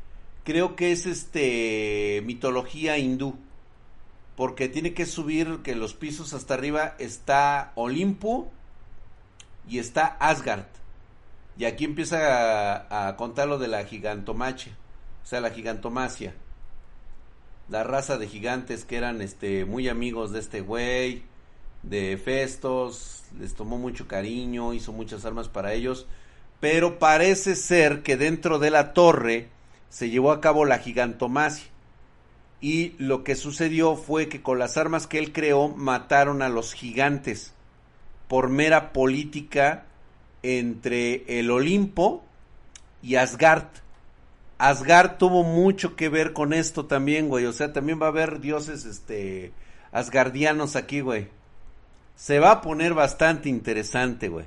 creo 0.44 0.76
que 0.76 0.92
es 0.92 1.06
este 1.06 2.22
mitología 2.26 2.98
hindú, 2.98 3.36
porque 4.36 4.68
tiene 4.68 4.92
que 4.92 5.06
subir 5.06 5.60
que 5.62 5.74
los 5.74 5.94
pisos 5.94 6.34
hasta 6.34 6.52
arriba 6.52 6.96
está 6.98 7.72
Olimpo, 7.76 8.50
y 9.70 9.78
está 9.78 10.06
Asgard. 10.18 10.66
Y 11.56 11.64
aquí 11.64 11.84
empieza 11.84 13.08
a, 13.08 13.16
contar 13.16 13.48
lo 13.48 13.58
de 13.58 13.68
la 13.68 13.84
gigantomache, 13.84 14.72
o 15.22 15.26
sea, 15.26 15.40
la 15.40 15.50
gigantomacia. 15.50 16.34
La 17.68 17.84
raza 17.84 18.18
de 18.18 18.26
gigantes 18.26 18.84
que 18.84 18.96
eran 18.96 19.22
este 19.22 19.64
muy 19.64 19.88
amigos 19.88 20.32
de 20.32 20.40
este 20.40 20.60
güey, 20.60 21.22
de 21.82 22.16
Festos, 22.22 23.24
les 23.38 23.54
tomó 23.54 23.78
mucho 23.78 24.06
cariño, 24.06 24.74
hizo 24.74 24.92
muchas 24.92 25.24
armas 25.24 25.48
para 25.48 25.72
ellos, 25.72 26.06
pero 26.60 26.98
parece 26.98 27.56
ser 27.56 28.02
que 28.02 28.16
dentro 28.16 28.58
de 28.58 28.70
la 28.70 28.92
torre 28.92 29.48
se 29.88 30.10
llevó 30.10 30.32
a 30.32 30.40
cabo 30.40 30.64
la 30.64 30.78
gigantomacia. 30.78 31.66
Y 32.60 32.94
lo 32.98 33.24
que 33.24 33.36
sucedió 33.36 33.96
fue 33.96 34.28
que 34.28 34.42
con 34.42 34.58
las 34.58 34.76
armas 34.76 35.06
que 35.06 35.18
él 35.18 35.32
creó 35.32 35.68
mataron 35.68 36.42
a 36.42 36.50
los 36.50 36.74
gigantes 36.74 37.54
por 38.28 38.50
mera 38.50 38.92
política 38.92 39.86
entre 40.42 41.40
el 41.40 41.50
Olimpo 41.50 42.22
y 43.02 43.16
Asgard. 43.16 43.68
Asgard 44.58 45.16
tuvo 45.16 45.42
mucho 45.42 45.96
que 45.96 46.10
ver 46.10 46.34
con 46.34 46.52
esto 46.52 46.84
también, 46.84 47.28
güey. 47.28 47.46
O 47.46 47.52
sea, 47.52 47.72
también 47.72 48.00
va 48.00 48.06
a 48.06 48.10
haber 48.10 48.40
dioses, 48.40 48.84
este, 48.84 49.52
asgardianos 49.90 50.76
aquí, 50.76 51.00
güey. 51.00 51.28
Se 52.20 52.38
va 52.38 52.50
a 52.50 52.60
poner 52.60 52.92
bastante 52.92 53.48
interesante, 53.48 54.28
güey. 54.28 54.44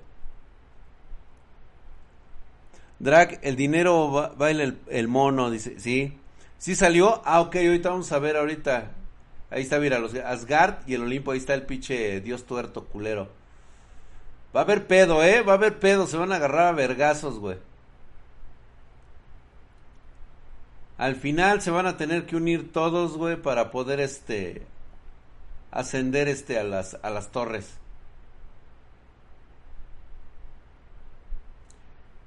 Drag, 3.00 3.40
el 3.42 3.56
dinero 3.56 4.32
baila 4.38 4.64
el, 4.64 4.78
el, 4.90 5.08
mono, 5.08 5.50
dice, 5.50 5.80
¿sí? 5.80 6.16
¿Sí 6.60 6.76
salió? 6.76 7.24
Ah, 7.26 7.42
ok, 7.42 7.56
ahorita 7.56 7.90
vamos 7.90 8.12
a 8.12 8.20
ver 8.20 8.38
ahorita. 8.38 8.92
Ahí 9.50 9.64
está, 9.64 9.80
mira, 9.80 9.98
los 9.98 10.14
Asgard 10.14 10.88
y 10.88 10.94
el 10.94 11.02
Olimpo, 11.02 11.32
ahí 11.32 11.40
está 11.40 11.56
el 11.56 11.64
pinche 11.64 12.22
dios 12.22 12.46
tuerto 12.46 12.86
culero. 12.86 13.30
Va 14.56 14.60
a 14.60 14.64
haber 14.66 14.86
pedo, 14.86 15.24
¿eh? 15.24 15.42
Va 15.42 15.54
a 15.54 15.56
haber 15.56 15.80
pedo. 15.80 16.06
Se 16.06 16.16
van 16.16 16.32
a 16.32 16.36
agarrar 16.36 16.68
a 16.68 16.74
vergazos, 16.74 17.40
güey. 17.40 17.58
Al 21.00 21.16
final 21.16 21.60
se 21.64 21.72
van 21.72 21.88
a 21.88 21.98
tener 21.98 22.28
que 22.28 22.36
unir 22.36 22.72
todos, 22.72 23.18
güey, 23.18 23.36
para 23.36 23.72
poder, 23.72 24.00
este, 24.00 24.62
ascender, 25.74 26.28
este, 26.28 26.60
a 26.60 26.64
las, 26.64 26.98
a 27.02 27.10
las 27.10 27.32
torres. 27.32 27.78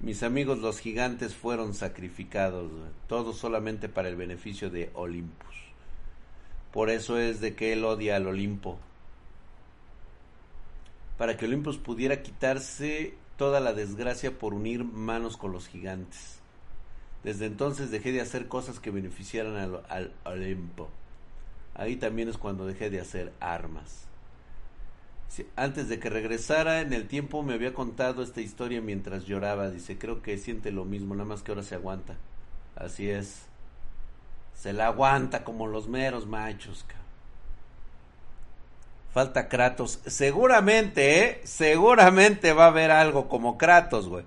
Mis 0.01 0.23
amigos 0.23 0.59
los 0.59 0.79
gigantes 0.79 1.35
fueron 1.35 1.75
sacrificados. 1.75 2.71
Todo 3.09 3.33
solamente 3.33 3.89
para 3.89 4.09
el 4.09 4.17
beneficio 4.17 4.69
de 4.71 4.91
Olympus. 4.95 5.55
Por 6.73 6.91
eso 6.91 7.19
es 7.19 7.41
de 7.41 7.55
que 7.55 7.73
él 7.73 7.85
odia 7.85 8.17
al 8.17 8.27
Olimpo 8.27 8.79
para 11.17 11.37
que 11.37 11.47
Olympus 11.47 11.79
pudiera 11.79 12.23
quitarse 12.23 13.15
toda 13.37 13.61
la 13.61 13.73
desgracia 13.73 14.39
por 14.39 14.55
unir 14.55 14.85
manos 14.85 15.37
con 15.37 15.53
los 15.53 15.69
gigantes. 15.69 16.39
Desde 17.25 17.47
entonces 17.47 17.91
dejé 17.91 18.13
de 18.13 18.21
hacer 18.21 18.49
cosas 18.49 18.81
que 18.81 18.91
beneficiaran 18.91 19.57
al, 19.57 19.83
al 19.89 20.13
Olimpo. 20.25 20.89
Ahí 21.77 21.97
también 21.97 22.29
es 22.29 22.39
cuando 22.39 22.67
dejé 22.67 22.91
de 22.91 23.01
hacer 23.01 23.33
armas. 23.39 24.05
antes 25.57 25.91
de 25.91 25.99
que 25.99 26.09
regresara 26.09 26.81
en 26.81 26.95
el 26.95 27.07
tiempo 27.09 27.43
me 27.43 27.53
había 27.53 27.75
contado 27.75 28.23
esta 28.23 28.41
historia 28.41 28.81
mientras 28.81 29.27
lloraba. 29.27 29.71
Dice, 29.71 29.99
creo 29.99 30.23
que 30.23 30.39
siente 30.39 30.73
lo 30.73 30.87
mismo, 30.87 31.15
nada 31.15 31.29
más 31.29 31.43
que 31.43 31.53
ahora 31.53 31.63
se 31.63 31.75
aguanta. 31.75 32.17
Así 32.75 33.11
es. 33.11 33.43
Se 34.55 34.73
la 34.73 34.87
aguanta 34.87 35.45
como 35.45 35.67
los 35.67 35.89
meros 35.89 36.27
machos. 36.27 36.87
Falta 39.13 39.49
Kratos. 39.49 40.01
Seguramente, 40.07 41.25
¿eh? 41.25 41.41
Seguramente 41.45 42.53
va 42.53 42.65
a 42.65 42.69
haber 42.69 42.91
algo 42.91 43.29
como 43.29 43.59
Kratos, 43.59 44.09
güey. 44.09 44.25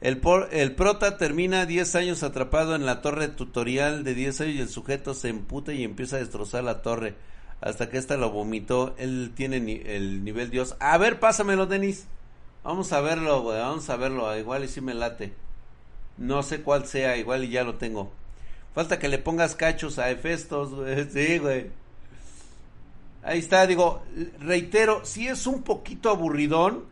El, 0.00 0.20
el 0.52 0.74
prota 0.74 1.16
termina 1.16 1.66
10 1.66 1.94
años 1.96 2.22
atrapado 2.22 2.74
en 2.76 2.86
la 2.86 3.02
torre 3.02 3.28
tutorial 3.28 4.04
de 4.04 4.14
10 4.14 4.40
años 4.42 4.54
y 4.54 4.60
el 4.60 4.68
sujeto 4.68 5.14
se 5.14 5.28
emputa 5.28 5.72
y 5.72 5.82
empieza 5.82 6.16
a 6.16 6.20
destrozar 6.20 6.64
la 6.64 6.82
torre. 6.82 7.16
Hasta 7.60 7.90
que 7.90 7.98
esta 7.98 8.16
lo 8.16 8.30
vomitó. 8.30 8.94
Él 8.98 9.32
tiene 9.34 9.56
el 9.56 10.24
nivel 10.24 10.50
Dios. 10.50 10.76
A 10.78 10.96
ver, 10.98 11.18
pásamelo, 11.18 11.66
Denis. 11.66 12.06
Vamos 12.62 12.92
a 12.92 13.00
verlo, 13.00 13.42
güey, 13.42 13.58
vamos 13.58 13.88
a 13.90 13.96
verlo. 13.96 14.36
Igual 14.36 14.64
y 14.64 14.68
si 14.68 14.80
me 14.80 14.94
late. 14.94 15.32
No 16.16 16.42
sé 16.42 16.62
cuál 16.62 16.86
sea, 16.86 17.16
igual 17.16 17.44
y 17.44 17.50
ya 17.50 17.64
lo 17.64 17.76
tengo. 17.76 18.12
Falta 18.74 18.98
que 18.98 19.08
le 19.08 19.18
pongas 19.18 19.54
cachos 19.54 19.98
a 19.98 20.10
Efestos, 20.10 20.74
güey. 20.74 21.08
Sí, 21.10 21.38
güey. 21.38 21.70
Ahí 23.22 23.40
está, 23.40 23.66
digo, 23.66 24.02
reitero, 24.38 25.04
sí 25.04 25.26
es 25.26 25.46
un 25.46 25.62
poquito 25.62 26.08
aburridón, 26.08 26.84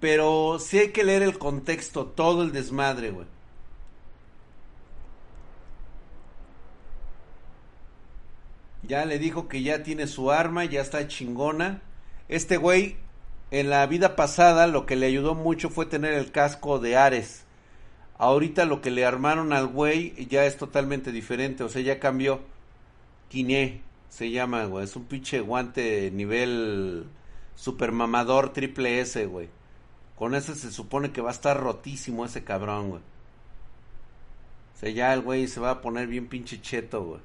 pero 0.00 0.58
sí 0.58 0.78
hay 0.78 0.88
que 0.92 1.04
leer 1.04 1.22
el 1.22 1.38
contexto, 1.38 2.06
todo 2.06 2.42
el 2.42 2.52
desmadre, 2.52 3.10
güey. 3.10 3.26
Ya 8.82 9.04
le 9.04 9.18
dijo 9.18 9.46
que 9.46 9.62
ya 9.62 9.82
tiene 9.82 10.06
su 10.06 10.30
arma, 10.32 10.64
ya 10.64 10.80
está 10.80 11.06
chingona. 11.06 11.82
Este 12.28 12.56
güey, 12.56 12.96
en 13.50 13.70
la 13.70 13.86
vida 13.86 14.16
pasada, 14.16 14.66
lo 14.66 14.86
que 14.86 14.96
le 14.96 15.06
ayudó 15.06 15.34
mucho 15.34 15.70
fue 15.70 15.86
tener 15.86 16.14
el 16.14 16.32
casco 16.32 16.78
de 16.78 16.96
Ares. 16.96 17.44
Ahorita 18.18 18.64
lo 18.64 18.80
que 18.80 18.90
le 18.90 19.04
armaron 19.04 19.52
al 19.52 19.66
güey 19.66 20.26
ya 20.26 20.44
es 20.46 20.56
totalmente 20.56 21.12
diferente, 21.12 21.62
o 21.62 21.68
sea, 21.68 21.82
ya 21.82 22.00
cambió. 22.00 22.40
Quiné 23.28 23.82
se 24.08 24.30
llama, 24.30 24.64
güey. 24.64 24.84
Es 24.84 24.96
un 24.96 25.04
pinche 25.04 25.40
guante 25.40 26.10
nivel 26.10 27.06
super 27.54 27.92
mamador 27.92 28.52
triple 28.52 29.00
S, 29.00 29.24
güey. 29.26 29.48
Con 30.20 30.34
ese 30.34 30.54
se 30.54 30.70
supone 30.70 31.12
que 31.12 31.22
va 31.22 31.30
a 31.30 31.32
estar 31.32 31.58
rotísimo 31.58 32.26
ese 32.26 32.44
cabrón, 32.44 32.90
güey. 32.90 33.02
O 34.74 34.78
sea, 34.78 34.90
ya 34.90 35.14
el 35.14 35.22
güey 35.22 35.48
se 35.48 35.60
va 35.60 35.70
a 35.70 35.80
poner 35.80 36.08
bien 36.08 36.28
pinche 36.28 36.60
cheto, 36.60 37.02
güey. 37.02 37.20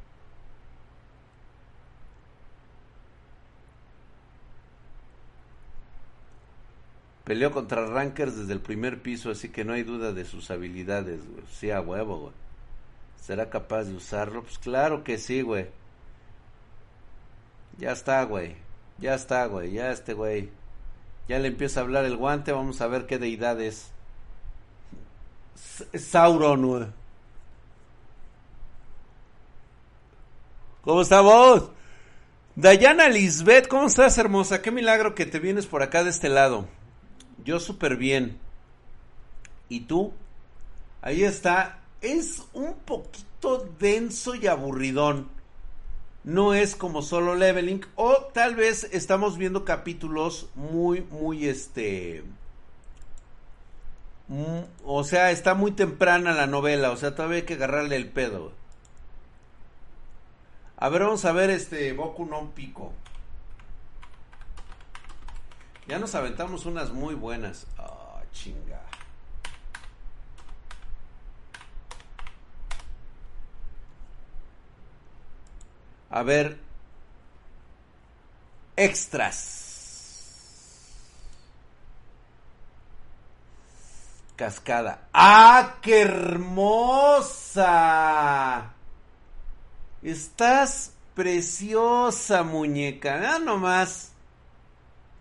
Peleó 7.26 7.52
contra 7.52 7.86
Rankers 7.86 8.38
desde 8.38 8.54
el 8.54 8.62
primer 8.62 9.02
piso, 9.02 9.30
así 9.30 9.50
que 9.50 9.66
no 9.66 9.74
hay 9.74 9.84
duda 9.84 10.14
de 10.14 10.24
sus 10.24 10.50
habilidades, 10.50 11.20
güey. 11.30 11.44
Sí, 11.52 11.72
a 11.72 11.82
huevo, 11.82 12.18
güey. 12.20 12.34
¿Será 13.20 13.50
capaz 13.50 13.84
de 13.84 13.96
usarlo? 13.96 14.42
Pues 14.44 14.58
claro 14.58 15.04
que 15.04 15.18
sí, 15.18 15.42
güey. 15.42 15.68
Ya 17.78 17.92
está, 17.92 18.24
güey. 18.24 18.56
Ya 19.00 19.16
está, 19.16 19.48
güey. 19.48 19.74
Ya 19.74 19.92
este 19.92 20.14
güey. 20.14 20.50
Ya 21.28 21.40
le 21.40 21.48
empieza 21.48 21.80
a 21.80 21.84
hablar 21.84 22.06
el 22.06 22.18
guante. 22.18 22.52
Vamos 22.52 22.82
a 22.82 22.88
ver 22.88 23.06
qué 23.06 23.18
deidad 23.18 23.60
es. 23.62 23.92
Sauron. 25.94 26.94
¿Cómo 30.82 31.02
estamos? 31.02 31.72
Dayana 32.56 33.10
Lisbeth, 33.10 33.68
¿cómo 33.68 33.88
estás, 33.88 34.18
hermosa? 34.18 34.62
Qué 34.62 34.72
milagro 34.72 35.16
que 35.16 35.26
te 35.26 35.40
vienes 35.40 35.66
por 35.66 35.82
acá 35.82 36.04
de 36.04 36.12
este 36.12 36.30
lado. 36.30 36.68
Yo 37.44 37.60
súper 37.60 37.98
bien. 37.98 38.40
¿Y 39.68 39.82
tú? 39.82 40.14
Ahí 41.02 41.24
está. 41.24 41.80
Es 42.02 42.44
un 42.54 42.76
poquito 42.76 43.68
denso 43.80 44.36
y 44.36 44.48
aburridón 44.48 45.35
no 46.26 46.56
es 46.56 46.76
como 46.76 47.04
solo 47.04 47.36
leveling 47.36 47.86
o 47.96 48.16
tal 48.34 48.56
vez 48.56 48.90
estamos 48.92 49.38
viendo 49.38 49.64
capítulos 49.64 50.50
muy 50.56 51.02
muy 51.02 51.48
este 51.48 52.24
mm, 54.28 54.62
o 54.86 55.04
sea 55.04 55.30
está 55.30 55.54
muy 55.54 55.72
temprana 55.72 56.34
la 56.34 56.48
novela 56.48 56.90
o 56.90 56.98
sea 56.98 57.14
todavía 57.14 57.38
hay 57.38 57.44
que 57.44 57.54
agarrarle 57.54 57.96
el 57.96 58.10
pedo. 58.10 58.52
A 60.78 60.90
ver 60.90 61.04
vamos 61.04 61.24
a 61.24 61.32
ver 61.32 61.52
este 61.52 61.94
Boku 61.94 62.26
no 62.26 62.52
Pico. 62.54 62.92
Ya 65.88 66.00
nos 66.00 66.16
aventamos 66.16 66.66
unas 66.66 66.92
muy 66.92 67.16
buenas. 67.16 67.68
Ah 67.78 68.06
chinga 68.34 68.85
A 76.16 76.24
ver. 76.24 76.58
Extras. 78.78 79.52
Cascada. 84.38 85.10
¡Ah, 85.12 85.76
qué 85.82 86.04
hermosa! 86.04 87.66
Estás 90.02 90.94
preciosa, 91.16 92.44
muñeca. 92.44 93.36
Ah, 93.36 93.40
nomás. 93.40 94.14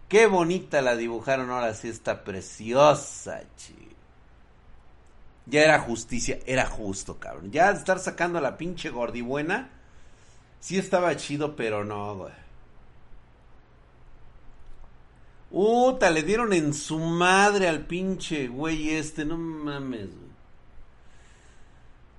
Qué 0.08 0.26
bonita 0.26 0.80
la 0.80 0.94
dibujaron 0.94 1.50
ahora 1.50 1.74
sí 1.74 1.88
está 1.88 2.22
preciosa. 2.22 3.40
Ya 5.46 5.62
era 5.62 5.80
justicia, 5.80 6.38
era 6.46 6.66
justo, 6.66 7.18
cabrón. 7.18 7.50
Ya 7.50 7.72
estar 7.72 7.98
sacando 7.98 8.38
a 8.38 8.42
la 8.42 8.56
pinche 8.56 8.90
gordibuena 8.90 9.73
Sí 10.64 10.78
estaba 10.78 11.14
chido, 11.14 11.56
pero 11.56 11.84
no, 11.84 12.16
güey. 12.16 12.32
Uta, 15.50 16.08
le 16.08 16.22
dieron 16.22 16.54
en 16.54 16.72
su 16.72 16.98
madre 16.98 17.68
al 17.68 17.84
pinche 17.84 18.48
güey 18.48 18.88
este, 18.88 19.26
no 19.26 19.36
mames, 19.36 20.08
güey. 20.08 20.30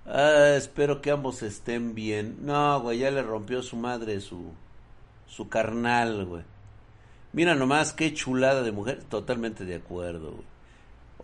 Ah, 0.05 0.53
espero 0.58 1.01
que 1.01 1.10
ambos 1.10 1.41
estén 1.41 1.95
bien. 1.95 2.45
No, 2.45 2.79
güey, 2.81 2.99
ya 2.99 3.10
le 3.10 3.23
rompió 3.23 3.63
su 3.63 3.77
madre 3.77 4.21
su 4.21 4.53
su 5.25 5.49
carnal, 5.49 6.25
güey. 6.25 6.43
Mira 7.34 7.55
nomás 7.55 7.93
qué 7.93 8.13
chulada 8.13 8.62
de 8.62 8.71
mujer, 8.71 9.03
totalmente 9.05 9.65
de 9.65 9.77
acuerdo, 9.77 10.34
güey. 10.34 10.54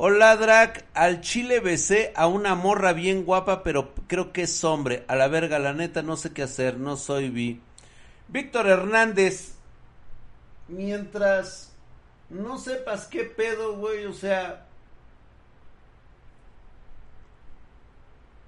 Hola 0.03 0.35
Drac, 0.35 0.83
al 0.95 1.21
chile 1.21 1.59
besé 1.59 2.11
a 2.15 2.25
una 2.25 2.55
morra 2.55 2.91
bien 2.91 3.23
guapa, 3.23 3.61
pero 3.61 3.93
creo 4.07 4.33
que 4.33 4.41
es 4.41 4.63
hombre. 4.63 5.05
A 5.07 5.15
la 5.15 5.27
verga, 5.27 5.59
la 5.59 5.73
neta, 5.73 6.01
no 6.01 6.17
sé 6.17 6.33
qué 6.33 6.41
hacer, 6.41 6.79
no 6.79 6.97
soy 6.97 7.29
bi. 7.29 7.61
Víctor 8.27 8.65
Hernández, 8.65 9.51
mientras 10.67 11.73
no 12.31 12.57
sepas 12.57 13.05
qué 13.05 13.25
pedo, 13.25 13.75
güey, 13.77 14.05
o 14.05 14.13
sea... 14.13 14.65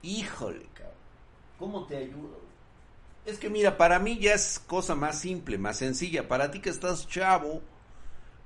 Híjole, 0.02 0.66
cabrón. 0.74 0.96
¿Cómo 1.60 1.86
te 1.86 1.98
ayudo? 1.98 2.42
Es 3.28 3.38
que 3.38 3.52
mira, 3.52 3.78
para 3.78 4.00
mí 4.00 4.18
ya 4.18 4.34
es 4.34 4.58
cosa 4.58 4.96
más 4.96 5.20
simple, 5.20 5.60
más 5.60 5.78
sencilla. 5.78 6.28
Para 6.28 6.50
ti 6.50 6.62
que 6.62 6.72
estás 6.72 7.08
chavo, 7.08 7.62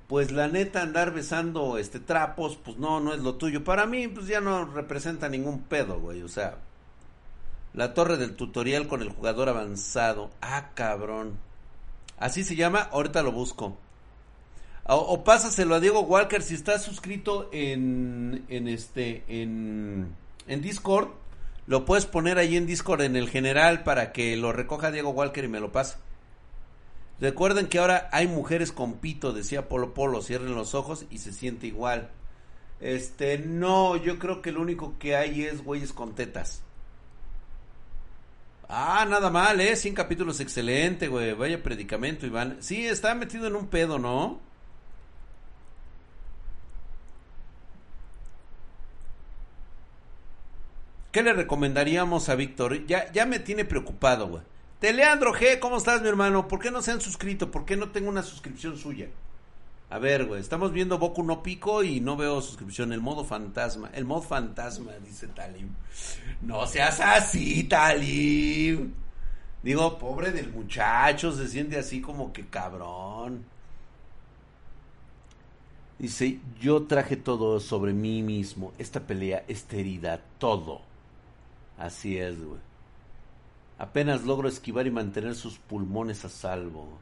pues 0.08 0.32
la 0.32 0.48
neta 0.48 0.80
andar 0.82 1.12
besando 1.12 1.76
este 1.76 2.00
trapos, 2.00 2.56
pues 2.56 2.78
no, 2.78 2.98
no 2.98 3.12
es 3.12 3.20
lo 3.20 3.34
tuyo. 3.34 3.62
Para 3.62 3.86
mí, 3.86 4.08
pues 4.08 4.26
ya 4.26 4.40
no 4.40 4.64
representa 4.64 5.28
ningún 5.28 5.60
pedo, 5.60 6.00
güey. 6.00 6.22
O 6.22 6.28
sea, 6.28 6.56
la 7.74 7.92
torre 7.92 8.16
del 8.16 8.34
tutorial 8.34 8.88
con 8.88 9.02
el 9.02 9.10
jugador 9.10 9.50
avanzado. 9.50 10.30
Ah, 10.40 10.70
cabrón. 10.74 11.38
Así 12.18 12.42
se 12.42 12.56
llama, 12.56 12.80
ahorita 12.90 13.22
lo 13.22 13.32
busco. 13.32 13.76
O, 14.90 15.22
pásaselo 15.22 15.74
a 15.74 15.80
Diego 15.80 16.00
Walker 16.00 16.42
si 16.42 16.54
estás 16.54 16.82
suscrito 16.82 17.50
en, 17.52 18.46
en 18.48 18.66
este, 18.66 19.24
en, 19.28 20.16
en 20.46 20.62
Discord. 20.62 21.08
Lo 21.66 21.84
puedes 21.84 22.06
poner 22.06 22.38
ahí 22.38 22.56
en 22.56 22.64
Discord 22.64 23.02
en 23.02 23.14
el 23.14 23.28
general 23.28 23.82
para 23.82 24.12
que 24.12 24.34
lo 24.38 24.52
recoja 24.52 24.90
Diego 24.90 25.10
Walker 25.10 25.44
y 25.44 25.48
me 25.48 25.60
lo 25.60 25.70
pase. 25.70 25.98
Recuerden 27.20 27.66
que 27.66 27.78
ahora 27.78 28.08
hay 28.12 28.28
mujeres 28.28 28.70
con 28.70 28.94
pito, 28.94 29.32
decía 29.32 29.68
Polo 29.68 29.92
Polo, 29.92 30.22
cierren 30.22 30.54
los 30.54 30.74
ojos 30.74 31.06
y 31.10 31.18
se 31.18 31.32
siente 31.32 31.66
igual. 31.66 32.10
Este, 32.80 33.38
no, 33.38 33.96
yo 33.96 34.18
creo 34.18 34.40
que 34.40 34.52
lo 34.52 34.60
único 34.60 34.98
que 34.98 35.16
hay 35.16 35.44
es 35.44 35.64
güeyes 35.64 35.92
con 35.92 36.14
tetas. 36.14 36.62
Ah, 38.68 39.06
nada 39.08 39.30
mal, 39.30 39.60
¿eh? 39.60 39.74
100 39.76 39.94
capítulos, 39.94 40.40
excelente, 40.40 41.08
güey. 41.08 41.32
Vaya 41.32 41.62
predicamento, 41.62 42.26
Iván. 42.26 42.58
Sí, 42.60 42.86
está 42.86 43.14
metido 43.14 43.46
en 43.46 43.56
un 43.56 43.66
pedo, 43.68 43.98
¿no? 43.98 44.40
¿Qué 51.10 51.22
le 51.22 51.32
recomendaríamos 51.32 52.28
a 52.28 52.34
Víctor? 52.34 52.86
Ya, 52.86 53.10
ya 53.12 53.26
me 53.26 53.38
tiene 53.38 53.64
preocupado, 53.64 54.28
güey. 54.28 54.42
Teleandro 54.80 55.34
G, 55.34 55.58
¿cómo 55.58 55.78
estás, 55.78 56.02
mi 56.02 56.08
hermano? 56.08 56.46
¿Por 56.46 56.60
qué 56.60 56.70
no 56.70 56.82
se 56.82 56.92
han 56.92 57.00
suscrito? 57.00 57.50
¿Por 57.50 57.64
qué 57.64 57.76
no 57.76 57.90
tengo 57.90 58.08
una 58.08 58.22
suscripción 58.22 58.78
suya? 58.78 59.08
A 59.90 59.98
ver, 59.98 60.26
güey, 60.26 60.40
estamos 60.40 60.70
viendo 60.70 60.98
Boku 60.98 61.24
no 61.24 61.42
Pico 61.42 61.82
y 61.82 62.00
no 62.00 62.16
veo 62.16 62.40
suscripción. 62.40 62.92
El 62.92 63.00
modo 63.00 63.24
fantasma. 63.24 63.90
El 63.92 64.04
modo 64.04 64.22
fantasma, 64.22 64.92
dice 65.04 65.26
Talim. 65.28 65.70
No 66.42 66.64
seas 66.66 67.00
así, 67.00 67.64
Talim. 67.64 68.92
Digo, 69.64 69.98
pobre 69.98 70.30
del 70.30 70.50
muchacho, 70.52 71.32
se 71.32 71.48
siente 71.48 71.76
así 71.76 72.00
como 72.00 72.32
que 72.32 72.46
cabrón. 72.46 73.44
Dice, 75.98 76.38
yo 76.60 76.84
traje 76.84 77.16
todo 77.16 77.58
sobre 77.58 77.92
mí 77.92 78.22
mismo. 78.22 78.72
Esta 78.78 79.00
pelea, 79.00 79.44
esta 79.48 79.76
herida, 79.76 80.20
todo. 80.38 80.82
Así 81.76 82.16
es, 82.16 82.40
güey. 82.40 82.67
Apenas 83.78 84.24
logro 84.24 84.48
esquivar 84.48 84.86
y 84.86 84.90
mantener 84.90 85.36
sus 85.36 85.58
pulmones 85.58 86.24
a 86.24 86.28
salvo. 86.28 86.98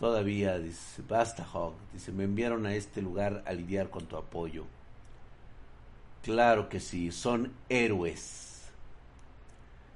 Todavía 0.00 0.58
dice, 0.58 1.02
basta 1.06 1.44
Hawk, 1.44 1.74
dice, 1.92 2.10
me 2.10 2.24
enviaron 2.24 2.66
a 2.66 2.74
este 2.74 3.02
lugar 3.02 3.44
a 3.46 3.52
lidiar 3.52 3.90
con 3.90 4.06
tu 4.06 4.16
apoyo. 4.16 4.64
Claro 6.22 6.68
que 6.68 6.80
sí, 6.80 7.12
son 7.12 7.52
héroes. 7.68 8.70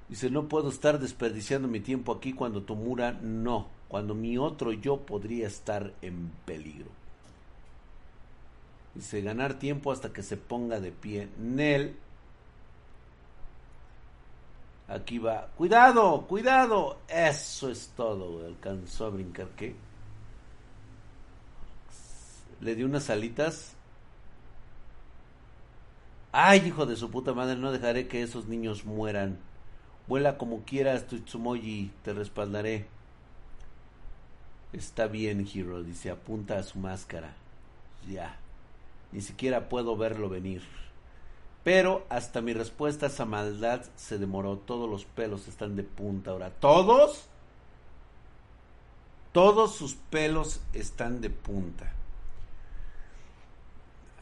Dice, 0.08 0.30
no 0.30 0.48
puedo 0.48 0.68
estar 0.68 1.00
desperdiciando 1.00 1.66
mi 1.66 1.80
tiempo 1.80 2.12
aquí 2.12 2.32
cuando 2.32 2.62
Tomura 2.62 3.12
no, 3.12 3.68
cuando 3.88 4.14
mi 4.14 4.38
otro 4.38 4.72
yo 4.72 4.98
podría 4.98 5.46
estar 5.46 5.92
en 6.02 6.30
peligro. 6.44 6.90
Dice, 8.94 9.22
ganar 9.22 9.54
tiempo 9.54 9.92
hasta 9.92 10.12
que 10.12 10.22
se 10.22 10.36
ponga 10.36 10.78
de 10.80 10.92
pie. 10.92 11.28
Nel. 11.38 11.96
Aquí 14.88 15.18
va. 15.18 15.48
Cuidado, 15.56 16.26
cuidado. 16.26 17.00
Eso 17.08 17.70
es 17.70 17.92
todo. 17.96 18.46
Alcanzó 18.46 19.06
a 19.06 19.10
brincar. 19.10 19.48
¿Qué? 19.56 19.74
Le 22.60 22.74
dio 22.74 22.86
unas 22.86 23.10
alitas. 23.10 23.74
Ay, 26.32 26.66
hijo 26.66 26.86
de 26.86 26.96
su 26.96 27.10
puta 27.10 27.32
madre, 27.32 27.56
no 27.56 27.72
dejaré 27.72 28.08
que 28.08 28.22
esos 28.22 28.46
niños 28.46 28.84
mueran. 28.84 29.38
Vuela 30.06 30.36
como 30.36 30.64
quieras, 30.64 31.06
Tsumoji, 31.06 31.90
te 32.02 32.12
respaldaré. 32.12 32.86
Está 34.72 35.06
bien, 35.06 35.48
Hiro, 35.52 35.82
dice, 35.82 36.10
apunta 36.10 36.58
a 36.58 36.62
su 36.62 36.78
máscara. 36.78 37.34
Ya. 38.06 38.36
Ni 39.12 39.22
siquiera 39.22 39.68
puedo 39.68 39.96
verlo 39.96 40.28
venir. 40.28 40.62
Pero 41.66 42.06
hasta 42.10 42.42
mi 42.42 42.52
respuesta 42.52 43.06
a 43.06 43.08
esa 43.08 43.24
maldad 43.24 43.82
se 43.96 44.18
demoró. 44.18 44.56
Todos 44.56 44.88
los 44.88 45.04
pelos 45.04 45.48
están 45.48 45.74
de 45.74 45.82
punta 45.82 46.30
ahora. 46.30 46.50
¿Todos? 46.50 47.26
Todos 49.32 49.74
sus 49.74 49.94
pelos 49.94 50.60
están 50.72 51.20
de 51.20 51.28
punta. 51.28 51.92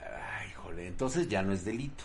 Ay, 0.01 0.53
jole, 0.55 0.87
entonces 0.87 1.29
ya 1.29 1.43
no 1.43 1.53
es 1.53 1.67
delito. 1.67 2.05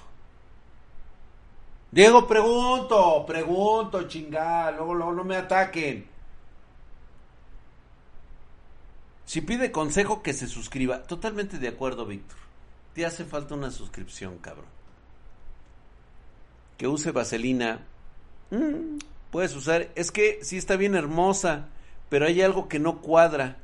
Diego, 1.90 2.28
pregunto, 2.28 3.26
pregunto, 3.26 4.10
chingada, 4.10 4.72
luego, 4.72 4.94
luego 4.94 5.14
no 5.14 5.24
me 5.24 5.38
ataquen. 5.38 6.06
Si 9.24 9.40
pide 9.40 9.72
consejo 9.72 10.22
que 10.22 10.34
se 10.34 10.48
suscriba. 10.48 11.04
Totalmente 11.04 11.60
de 11.60 11.70
acuerdo, 11.70 12.06
Víctor. 12.06 12.40
Te 12.94 13.06
hace 13.06 13.24
falta 13.24 13.56
una 13.56 13.72
suscripción, 13.72 14.38
cabrón. 14.40 14.79
Que 16.80 16.88
use 16.88 17.12
vaselina. 17.12 17.86
Mm, 18.52 19.00
puedes 19.32 19.54
usar. 19.54 19.90
Es 19.96 20.12
que 20.12 20.40
sí 20.42 20.58
está 20.58 20.78
bien 20.78 20.96
hermosa, 20.96 21.68
pero 22.08 22.26
hay 22.26 22.42
algo 22.42 22.70
que 22.70 22.80
no 22.80 23.02
cuadra. 23.02 23.58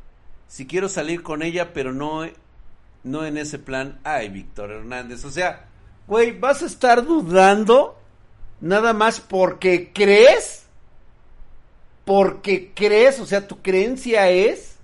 Si 0.50 0.68
quiero 0.68 0.90
salir 0.90 1.24
con 1.24 1.42
ella, 1.42 1.72
pero 1.74 1.94
no, 1.94 2.28
no 3.04 3.26
en 3.26 3.38
ese 3.38 3.58
plan. 3.58 4.00
Ay, 4.04 4.28
Víctor 4.28 4.70
Hernández. 4.70 5.24
O 5.24 5.32
sea, 5.32 5.66
güey, 6.08 6.38
¿vas 6.38 6.62
a 6.62 6.66
estar 6.66 7.06
dudando 7.06 7.98
nada 8.60 8.92
más 8.92 9.22
porque 9.22 9.94
crees? 9.94 10.66
Porque 12.04 12.74
crees, 12.76 13.22
o 13.22 13.26
sea, 13.26 13.48
tu 13.48 13.62
creencia 13.62 14.30
es 14.30 14.76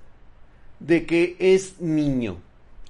de 0.80 1.06
que 1.06 1.36
es 1.38 1.82
niño. 1.82 2.38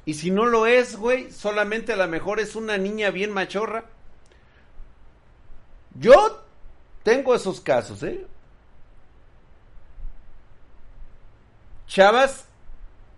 Y 0.06 0.14
si 0.14 0.30
no 0.30 0.46
lo 0.46 0.68
es, 0.68 0.96
güey, 0.96 1.32
solamente 1.32 1.94
a 1.94 1.98
lo 1.98 2.08
mejor 2.08 2.40
es 2.40 2.56
una 2.56 2.78
niña 2.78 3.10
bien 3.10 3.32
machorra. 3.32 3.86
Yo 5.96 6.44
tengo 7.04 7.36
esos 7.36 7.60
casos, 7.62 8.04
¿eh? 8.04 8.26
Chavas 11.88 12.46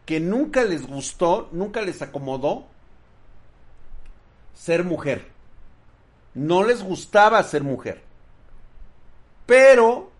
que 0.05 0.19
nunca 0.19 0.63
les 0.63 0.87
gustó, 0.87 1.49
nunca 1.51 1.81
les 1.81 2.01
acomodó 2.01 2.65
ser 4.55 4.83
mujer. 4.83 5.31
No 6.33 6.63
les 6.63 6.81
gustaba 6.81 7.43
ser 7.43 7.63
mujer. 7.63 8.01
Pero 9.45 10.11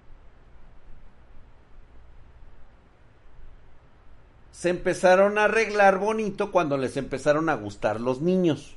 se 4.52 4.70
empezaron 4.70 5.38
a 5.38 5.46
arreglar 5.46 5.98
bonito 5.98 6.52
cuando 6.52 6.78
les 6.78 6.96
empezaron 6.96 7.50
a 7.50 7.56
gustar 7.56 8.00
los 8.00 8.22
niños. 8.22 8.76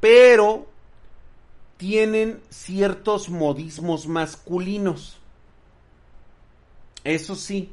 Pero 0.00 0.67
tienen 1.88 2.42
ciertos 2.50 3.30
modismos 3.30 4.06
masculinos. 4.08 5.16
Eso 7.02 7.34
sí, 7.34 7.72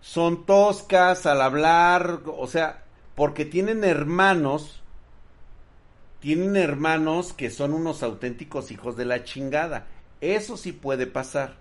son 0.00 0.46
toscas 0.46 1.26
al 1.26 1.42
hablar, 1.42 2.22
o 2.24 2.46
sea, 2.46 2.84
porque 3.14 3.44
tienen 3.44 3.84
hermanos, 3.84 4.80
tienen 6.20 6.56
hermanos 6.56 7.34
que 7.34 7.50
son 7.50 7.74
unos 7.74 8.02
auténticos 8.02 8.70
hijos 8.70 8.96
de 8.96 9.04
la 9.04 9.22
chingada. 9.22 9.86
Eso 10.22 10.56
sí 10.56 10.72
puede 10.72 11.06
pasar. 11.06 11.56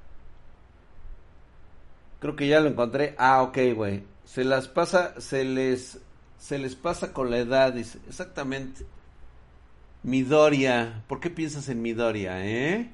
Creo 2.21 2.37
que 2.37 2.47
ya 2.47 2.61
lo 2.61 2.69
encontré. 2.69 3.15
Ah, 3.17 3.41
ok, 3.43 3.57
güey. 3.75 4.05
Se 4.23 4.45
las 4.45 4.69
pasa, 4.69 5.19
se 5.19 5.43
les, 5.43 5.99
se 6.39 6.57
les 6.57 6.77
pasa 6.77 7.11
con 7.11 7.29
la 7.29 7.39
edad, 7.39 7.73
dice. 7.73 7.99
Exactamente. 8.07 8.85
Midoria. 10.03 11.03
¿Por 11.07 11.19
qué 11.19 11.29
piensas 11.29 11.69
en 11.69 11.81
Midoria, 11.81 12.45
eh? 12.45 12.89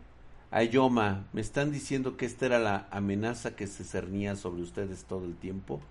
Ayoma, 0.51 1.25
¿me 1.33 1.41
están 1.41 1.71
diciendo 1.71 2.17
que 2.17 2.25
esta 2.25 2.45
era 2.45 2.59
la 2.59 2.87
amenaza 2.91 3.55
que 3.55 3.67
se 3.67 3.83
cernía 3.83 4.35
sobre 4.35 4.61
ustedes 4.63 5.05
todo 5.05 5.25
el 5.25 5.35
tiempo? 5.35 5.81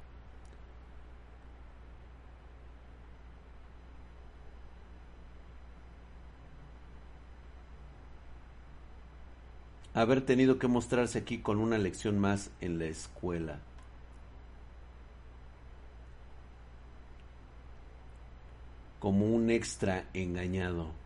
haber 9.94 10.22
tenido 10.22 10.58
que 10.58 10.68
mostrarse 10.68 11.18
aquí 11.18 11.38
con 11.38 11.58
una 11.58 11.78
lección 11.78 12.18
más 12.18 12.50
en 12.60 12.78
la 12.78 12.86
escuela. 12.86 13.60
Como 18.98 19.26
un 19.26 19.50
extra 19.50 20.04
engañado. 20.14 21.01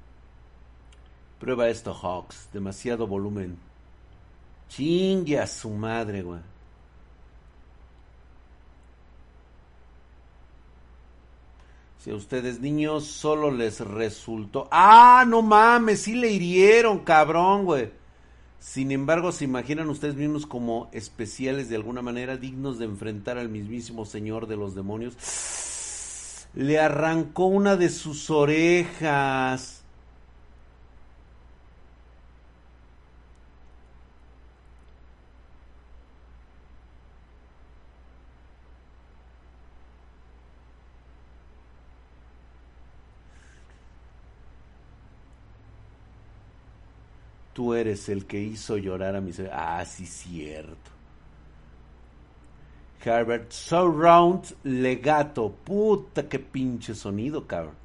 Prueba 1.38 1.68
esto, 1.68 1.94
Hawks. 1.94 2.48
Demasiado 2.52 3.06
volumen. 3.06 3.58
Chingue 4.68 5.38
a 5.38 5.46
su 5.46 5.70
madre, 5.70 6.22
güey. 6.22 6.40
Si 11.98 12.10
a 12.10 12.14
ustedes 12.14 12.60
niños 12.60 13.04
solo 13.04 13.50
les 13.50 13.80
resultó... 13.80 14.68
Ah, 14.70 15.24
no 15.26 15.42
mames, 15.42 16.02
sí 16.02 16.14
le 16.14 16.30
hirieron, 16.30 17.00
cabrón, 17.00 17.64
güey. 17.64 17.90
Sin 18.60 18.92
embargo, 18.92 19.32
se 19.32 19.44
imaginan 19.44 19.88
ustedes 19.88 20.14
mismos 20.14 20.46
como 20.46 20.88
especiales 20.92 21.68
de 21.68 21.76
alguna 21.76 22.02
manera, 22.02 22.36
dignos 22.36 22.78
de 22.78 22.84
enfrentar 22.84 23.38
al 23.38 23.48
mismísimo 23.48 24.04
Señor 24.04 24.46
de 24.46 24.56
los 24.56 24.74
demonios. 24.74 25.16
Le 26.54 26.78
arrancó 26.78 27.46
una 27.46 27.76
de 27.76 27.88
sus 27.88 28.30
orejas. 28.30 29.75
Tú 47.56 47.72
eres 47.72 48.10
el 48.10 48.26
que 48.26 48.38
hizo 48.38 48.76
llorar 48.76 49.16
a 49.16 49.22
mis... 49.22 49.40
Ah, 49.50 49.82
sí, 49.86 50.04
cierto. 50.04 50.90
Herbert 53.02 53.50
Surround 53.50 54.54
Legato. 54.62 55.50
Puta, 55.64 56.28
qué 56.28 56.38
pinche 56.38 56.94
sonido, 56.94 57.46
cabrón. 57.46 57.76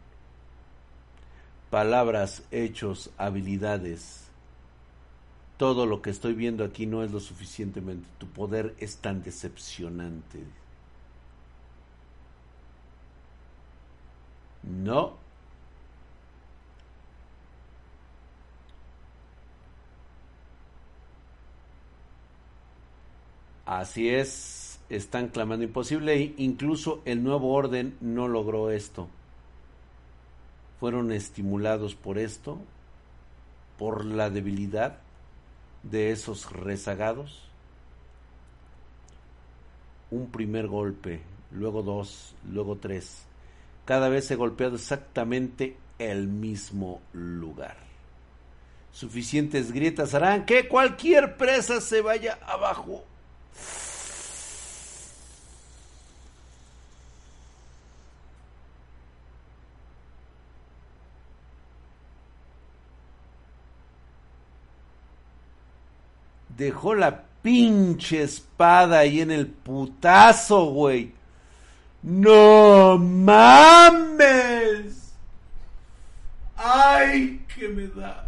Palabras, 1.69 2.43
hechos, 2.51 3.11
habilidades. 3.17 4.27
Todo 5.55 5.85
lo 5.85 6.01
que 6.01 6.09
estoy 6.09 6.33
viendo 6.33 6.65
aquí 6.65 6.85
no 6.85 7.01
es 7.01 7.13
lo 7.13 7.21
suficientemente. 7.21 8.09
Tu 8.17 8.27
poder 8.27 8.75
es 8.77 8.97
tan 8.97 9.23
decepcionante. 9.23 10.43
No. 14.63 15.20
Así 23.71 24.09
es, 24.09 24.81
están 24.89 25.29
clamando 25.29 25.63
imposible 25.63 26.33
incluso 26.35 27.01
el 27.05 27.23
nuevo 27.23 27.53
orden 27.53 27.95
no 28.01 28.27
logró 28.27 28.69
esto. 28.69 29.07
Fueron 30.81 31.13
estimulados 31.13 31.95
por 31.95 32.17
esto, 32.17 32.59
por 33.77 34.03
la 34.03 34.29
debilidad 34.29 34.97
de 35.83 36.11
esos 36.11 36.51
rezagados. 36.51 37.47
un 40.09 40.29
primer 40.29 40.67
golpe, 40.67 41.21
luego 41.51 41.81
dos, 41.81 42.35
luego 42.51 42.75
tres. 42.75 43.23
Cada 43.85 44.09
vez 44.09 44.29
he 44.31 44.35
golpeado 44.35 44.75
exactamente 44.75 45.77
el 45.97 46.27
mismo 46.27 46.99
lugar. 47.13 47.77
Suficientes 48.91 49.71
grietas 49.71 50.13
harán 50.13 50.45
que 50.45 50.67
cualquier 50.67 51.37
presa 51.37 51.79
se 51.79 52.01
vaya 52.01 52.37
abajo. 52.45 53.05
Dejó 66.61 66.93
la 66.93 67.23
pinche 67.41 68.21
espada 68.21 68.99
ahí 68.99 69.19
en 69.21 69.31
el 69.31 69.47
putazo, 69.47 70.65
güey. 70.65 71.11
No 72.03 72.99
mames. 72.99 74.21
Ay, 76.55 77.43
que 77.55 77.67
me 77.67 77.87
da. 77.87 78.27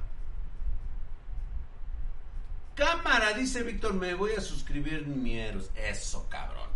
Cámara, 2.73 3.33
dice 3.33 3.61
Víctor, 3.61 3.93
me 3.93 4.15
voy 4.15 4.31
a 4.35 4.41
suscribir 4.41 5.05
mieros. 5.05 5.69
Eso, 5.75 6.25
cabrón. 6.27 6.69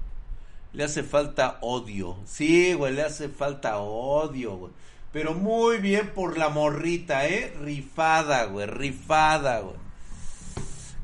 Le 0.73 0.83
hace 0.83 1.01
falta 1.01 1.57
odio. 1.61 2.17
Sí, 2.25 2.73
güey, 2.73 2.93
le 2.93 3.01
hace 3.01 3.29
falta 3.29 3.79
odio, 3.79 4.57
güey. 4.57 4.73
Pero 5.11 5.33
muy 5.33 5.77
bien 5.77 6.13
por 6.13 6.37
la 6.37 6.49
morrita, 6.49 7.25
¿eh? 7.27 7.51
Rifada, 7.59 8.45
güey, 8.45 8.67
rifada, 8.67 9.61
güey. 9.61 9.86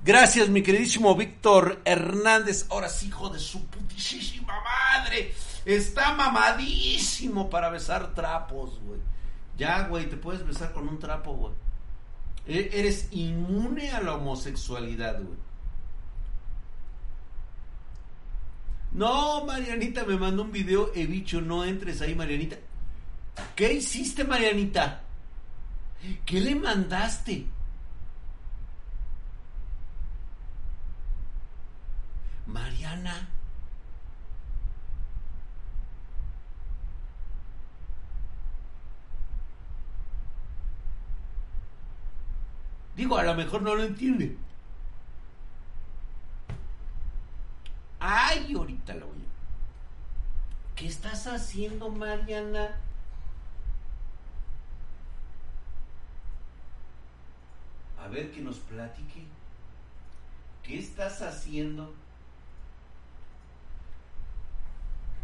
Gracias, 0.03 0.49
mi 0.49 0.61
queridísimo 0.61 1.15
Víctor 1.15 1.81
Hernández. 1.85 2.65
Ahora 2.69 2.89
sí, 2.89 3.07
hijo 3.07 3.29
de 3.29 3.39
su 3.39 3.65
putísima 3.67 4.53
madre. 4.61 5.33
Está 5.63 6.13
mamadísimo 6.13 7.49
para 7.49 7.69
besar 7.69 8.13
trapos, 8.13 8.81
güey. 8.81 8.99
Ya, 9.57 9.87
güey, 9.87 10.09
te 10.09 10.17
puedes 10.17 10.45
besar 10.45 10.73
con 10.73 10.89
un 10.89 10.99
trapo, 10.99 11.33
güey. 11.33 11.53
E-, 12.45 12.69
eres 12.73 13.07
inmune 13.11 13.91
a 13.91 14.01
la 14.01 14.15
homosexualidad, 14.15 15.21
güey. 15.21 15.37
No, 18.91 19.45
Marianita 19.45 20.03
me 20.03 20.17
mandó 20.17 20.43
un 20.43 20.51
video, 20.51 20.91
he 20.93 21.07
dicho, 21.07 21.39
no 21.39 21.63
entres 21.63 22.01
ahí, 22.01 22.13
Marianita. 22.13 22.57
¿Qué 23.55 23.71
hiciste, 23.71 24.25
Marianita? 24.25 25.01
¿Qué 26.25 26.41
le 26.41 26.55
mandaste? 26.55 27.47
Mariana. 32.45 33.29
Digo, 43.03 43.17
a 43.17 43.23
lo 43.23 43.35
mejor 43.35 43.61
no 43.61 43.75
lo 43.75 43.83
entiende. 43.83 44.37
Ay, 47.99 48.53
ahorita 48.55 48.93
lo 48.93 49.07
voy. 49.07 49.25
¿Qué 50.73 50.87
estás 50.87 51.27
haciendo, 51.27 51.89
Mariana? 51.89 52.77
A 58.01 58.07
ver 58.07 58.31
que 58.31 58.39
nos 58.39 58.59
platique. 58.59 59.25
¿Qué 60.63 60.79
estás 60.79 61.21
haciendo? 61.21 61.93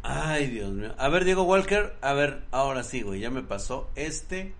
Ay, 0.03 0.47
Dios 0.47 0.73
mío. 0.73 0.93
A 0.97 1.07
ver, 1.07 1.23
Diego 1.23 1.43
Walker. 1.43 1.97
A 2.01 2.11
ver, 2.11 2.43
ahora 2.51 2.83
sí, 2.83 3.03
güey. 3.03 3.21
Ya 3.21 3.29
me 3.29 3.41
pasó. 3.41 3.89
Este. 3.95 4.53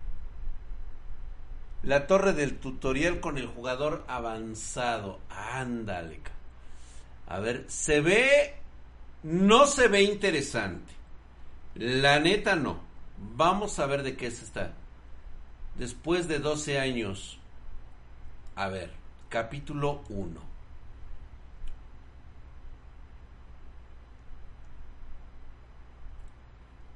La 1.84 2.08
torre 2.08 2.34
del 2.34 2.60
tutorial 2.60 3.20
con 3.20 3.38
el 3.38 3.48
jugador 3.48 4.04
avanzado. 4.08 5.20
Ándale. 5.30 6.20
A 7.28 7.40
ver, 7.40 7.66
se 7.68 8.02
ve. 8.02 8.56
No 9.24 9.66
se 9.66 9.88
ve 9.88 10.04
interesante. 10.04 10.94
La 11.76 12.20
neta 12.20 12.56
no. 12.56 12.82
Vamos 13.18 13.80
a 13.80 13.86
ver 13.86 14.04
de 14.04 14.18
qué 14.18 14.28
es 14.28 14.42
esta. 14.42 14.74
Después 15.76 16.28
de 16.28 16.40
12 16.40 16.80
años. 16.80 17.40
A 18.56 18.68
ver, 18.68 18.92
capítulo 19.30 20.04
1. 20.10 20.50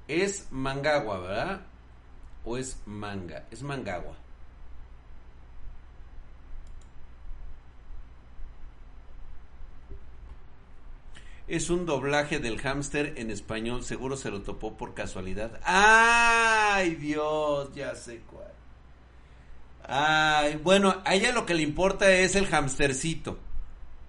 Es 0.10 0.52
Mangagua, 0.52 1.20
¿verdad? 1.20 1.62
¿O 2.44 2.58
es 2.58 2.82
manga? 2.86 3.48
Es 3.50 3.64
Mangagua. 3.64 4.23
Es 11.48 11.70
un 11.70 11.86
doblaje 11.86 12.40
del 12.40 12.60
hámster 12.60 13.14
en 13.18 13.30
español. 13.30 13.84
Seguro 13.84 14.16
se 14.16 14.32
lo 14.32 14.42
topó 14.42 14.78
por 14.78 14.94
casualidad. 14.94 15.60
¡Ay, 15.64 16.96
Dios! 16.96 17.70
Ya 17.76 17.96
sé 17.96 18.22
cuál. 18.32 18.52
Ay, 19.86 20.60
bueno, 20.64 21.02
a 21.04 21.14
ella 21.16 21.34
lo 21.34 21.46
que 21.46 21.54
le 21.54 21.64
importa 21.64 22.10
es 22.12 22.36
el 22.36 22.48
hamstercito. 22.54 23.38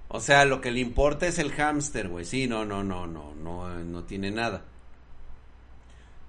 O 0.08 0.20
sea, 0.20 0.44
lo 0.44 0.60
que 0.60 0.70
le 0.70 0.78
importa 0.78 1.26
es 1.26 1.40
el 1.40 1.50
hámster, 1.50 2.08
güey. 2.08 2.24
Sí, 2.24 2.46
no, 2.46 2.64
no, 2.64 2.84
no, 2.84 3.06
no, 3.08 3.34
no, 3.34 3.68
no 3.68 4.04
tiene 4.04 4.30
nada. 4.30 4.64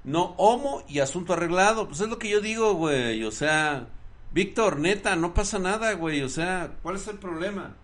No, 0.04 0.34
homo 0.38 0.84
y 0.88 1.00
asunto 1.00 1.34
arreglado. 1.34 1.88
Pues 1.88 2.02
es 2.02 2.10
lo 2.10 2.18
que 2.18 2.30
yo 2.30 2.42
digo, 2.42 2.74
güey. 2.74 3.24
O 3.24 3.32
sea, 3.32 3.88
Víctor, 4.32 4.80
neta, 4.80 5.16
no 5.16 5.36
pasa 5.36 5.60
nada, 5.60 5.94
güey. 5.94 6.22
O 6.24 6.30
sea, 6.30 6.78
¿cuál 6.82 6.96
es 6.96 7.08
el 7.08 7.20
problema? 7.20 7.76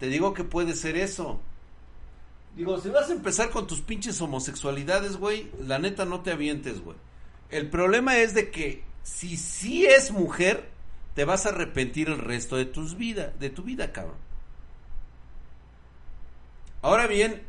Te 0.00 0.08
digo 0.08 0.34
que 0.34 0.44
puede 0.44 0.74
ser 0.74 0.96
eso. 0.96 1.40
Digo, 2.56 2.80
si 2.80 2.88
vas 2.88 3.10
a 3.10 3.12
empezar 3.12 3.50
con 3.50 3.66
tus 3.66 3.82
pinches 3.82 4.20
homosexualidades, 4.20 5.18
güey, 5.18 5.50
la 5.60 5.78
neta 5.78 6.06
no 6.06 6.22
te 6.22 6.32
avientes, 6.32 6.80
güey. 6.80 6.96
El 7.50 7.68
problema 7.68 8.16
es 8.16 8.34
de 8.34 8.50
que 8.50 8.82
si 9.02 9.36
sí 9.36 9.84
es 9.84 10.10
mujer, 10.10 10.68
te 11.14 11.24
vas 11.24 11.44
a 11.44 11.50
arrepentir 11.50 12.08
el 12.08 12.18
resto 12.18 12.56
de 12.56 12.64
tus 12.64 12.96
vida, 12.96 13.32
de 13.38 13.50
tu 13.50 13.62
vida, 13.62 13.92
cabrón. 13.92 14.16
Ahora 16.80 17.06
bien, 17.06 17.42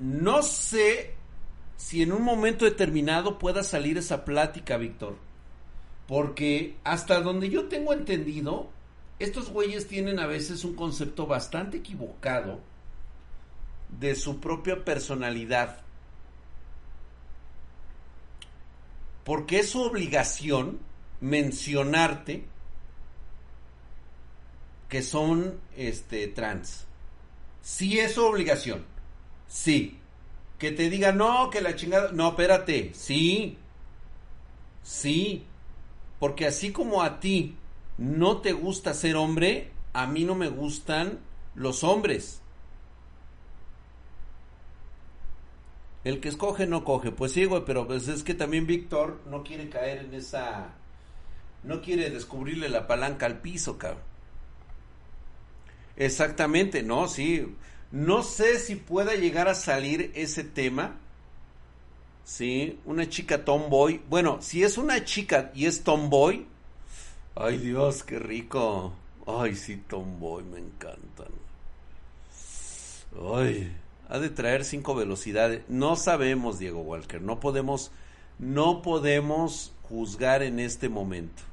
no 0.00 0.42
sé 0.42 1.14
si 1.76 2.02
en 2.02 2.12
un 2.12 2.22
momento 2.22 2.64
determinado 2.64 3.38
pueda 3.38 3.62
salir 3.62 3.96
esa 3.96 4.24
plática, 4.24 4.76
Víctor. 4.76 5.16
Porque 6.08 6.76
hasta 6.84 7.20
donde 7.20 7.48
yo 7.50 7.68
tengo 7.68 7.92
entendido, 7.92 8.70
estos 9.18 9.50
güeyes 9.50 9.88
tienen 9.88 10.20
a 10.20 10.26
veces 10.26 10.64
un 10.64 10.74
concepto 10.74 11.26
bastante 11.26 11.78
equivocado 11.78 12.60
de 13.88 14.14
su 14.14 14.40
propia 14.40 14.84
personalidad. 14.84 15.80
Porque 19.24 19.60
es 19.60 19.70
su 19.70 19.82
obligación 19.82 20.78
mencionarte 21.20 22.44
que 24.88 25.02
son 25.02 25.60
este 25.76 26.28
trans. 26.28 26.86
Sí 27.60 27.98
es 27.98 28.14
su 28.14 28.24
obligación. 28.24 28.84
Sí. 29.46 29.98
Que 30.58 30.72
te 30.72 30.88
diga, 30.88 31.12
no, 31.12 31.50
que 31.50 31.60
la 31.60 31.76
chingada. 31.76 32.12
No, 32.12 32.30
espérate. 32.30 32.92
Sí. 32.94 33.58
Sí. 34.82 35.44
Porque 36.18 36.46
así 36.46 36.72
como 36.72 37.02
a 37.02 37.20
ti 37.20 37.56
no 37.98 38.38
te 38.38 38.52
gusta 38.52 38.94
ser 38.94 39.16
hombre, 39.16 39.72
a 39.92 40.06
mí 40.06 40.24
no 40.24 40.34
me 40.34 40.48
gustan 40.48 41.18
los 41.54 41.82
hombres. 41.84 42.40
El 46.04 46.20
que 46.20 46.28
escoge 46.28 46.66
no 46.66 46.84
coge. 46.84 47.10
Pues 47.10 47.32
sí, 47.32 47.44
güey, 47.44 47.64
pero 47.66 47.86
pues 47.86 48.08
es 48.08 48.22
que 48.22 48.34
también 48.34 48.66
Víctor 48.66 49.20
no 49.28 49.42
quiere 49.42 49.68
caer 49.68 50.04
en 50.04 50.14
esa... 50.14 50.74
No 51.64 51.82
quiere 51.82 52.08
descubrirle 52.08 52.68
la 52.68 52.86
palanca 52.86 53.26
al 53.26 53.40
piso, 53.40 53.76
cabrón. 53.78 54.02
Exactamente, 55.96 56.84
no, 56.84 57.08
sí. 57.08 57.52
No 57.90 58.22
sé 58.22 58.60
si 58.60 58.76
pueda 58.76 59.16
llegar 59.16 59.48
a 59.48 59.56
salir 59.56 60.12
ese 60.14 60.44
tema. 60.44 60.96
Sí, 62.24 62.78
una 62.84 63.08
chica 63.08 63.44
tomboy. 63.44 64.00
Bueno, 64.08 64.38
si 64.40 64.62
es 64.62 64.78
una 64.78 65.04
chica 65.04 65.50
y 65.54 65.66
es 65.66 65.82
tomboy, 65.82 66.46
Ay 67.40 67.58
Dios, 67.58 68.02
qué 68.02 68.18
rico. 68.18 68.92
Ay, 69.24 69.54
sí, 69.54 69.76
Tomboy, 69.76 70.42
me 70.42 70.58
encantan. 70.58 71.28
Ay, 73.32 73.72
ha 74.08 74.18
de 74.18 74.28
traer 74.28 74.64
cinco 74.64 74.96
velocidades. 74.96 75.62
No 75.68 75.94
sabemos, 75.94 76.58
Diego 76.58 76.80
Walker, 76.80 77.22
no 77.22 77.38
podemos, 77.38 77.92
no 78.40 78.82
podemos 78.82 79.72
juzgar 79.82 80.42
en 80.42 80.58
este 80.58 80.88
momento. 80.88 81.44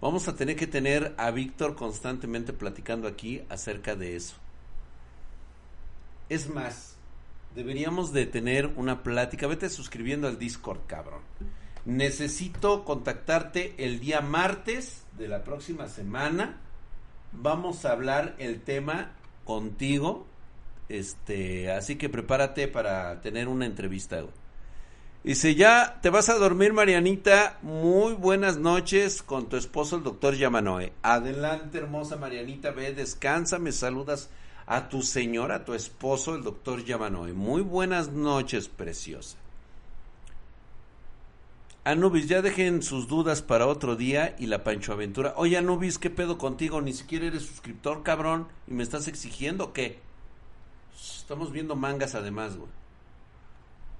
Vamos 0.00 0.28
a 0.28 0.36
tener 0.36 0.54
que 0.54 0.68
tener 0.68 1.14
a 1.18 1.32
Víctor 1.32 1.74
constantemente 1.74 2.52
platicando 2.52 3.08
aquí 3.08 3.42
acerca 3.48 3.96
de 3.96 4.14
eso. 4.14 4.36
Es 6.28 6.48
más, 6.48 6.94
deberíamos 7.56 8.12
de 8.12 8.26
tener 8.26 8.68
una 8.76 9.02
plática. 9.02 9.48
Vete 9.48 9.68
suscribiendo 9.68 10.28
al 10.28 10.38
Discord, 10.38 10.82
cabrón. 10.86 11.22
Necesito 11.84 12.84
contactarte 12.84 13.74
el 13.78 13.98
día 13.98 14.20
martes 14.20 15.02
de 15.18 15.28
la 15.28 15.42
próxima 15.42 15.88
semana. 15.88 16.60
Vamos 17.32 17.84
a 17.84 17.92
hablar 17.92 18.36
el 18.38 18.60
tema 18.60 19.12
contigo. 19.44 20.26
Este, 20.88 21.72
así 21.72 21.96
que 21.96 22.08
prepárate 22.08 22.68
para 22.68 23.20
tener 23.20 23.48
una 23.48 23.66
entrevista. 23.66 24.22
Dice, 25.24 25.54
ya 25.54 25.98
te 26.02 26.10
vas 26.10 26.28
a 26.28 26.34
dormir, 26.34 26.72
Marianita. 26.72 27.58
Muy 27.62 28.14
buenas 28.14 28.58
noches 28.58 29.22
con 29.22 29.48
tu 29.48 29.56
esposo, 29.56 29.96
el 29.96 30.02
doctor 30.02 30.34
Yamanoe. 30.34 30.92
Adelante, 31.02 31.78
hermosa 31.78 32.16
Marianita. 32.16 32.70
Ve, 32.72 32.92
descansa, 32.92 33.58
me 33.58 33.72
saludas 33.72 34.30
a 34.66 34.88
tu 34.88 35.02
señora, 35.02 35.56
a 35.56 35.64
tu 35.64 35.74
esposo, 35.74 36.34
el 36.34 36.42
doctor 36.42 36.84
Yamanoe. 36.84 37.32
Muy 37.32 37.62
buenas 37.62 38.10
noches, 38.10 38.68
preciosa. 38.68 39.41
Anubis, 41.84 42.28
ya 42.28 42.42
dejen 42.42 42.80
sus 42.80 43.08
dudas 43.08 43.42
para 43.42 43.66
otro 43.66 43.96
día 43.96 44.36
y 44.38 44.46
la 44.46 44.62
Pancho 44.62 44.92
Aventura. 44.92 45.34
Oye, 45.36 45.56
Anubis, 45.56 45.98
¿qué 45.98 46.10
pedo 46.10 46.38
contigo? 46.38 46.80
Ni 46.80 46.92
siquiera 46.92 47.26
eres 47.26 47.42
suscriptor, 47.44 48.04
cabrón. 48.04 48.46
¿Y 48.68 48.74
me 48.74 48.84
estás 48.84 49.08
exigiendo 49.08 49.72
qué? 49.72 49.98
Estamos 50.94 51.50
viendo 51.50 51.74
mangas 51.74 52.14
además, 52.14 52.56
güey. 52.56 52.70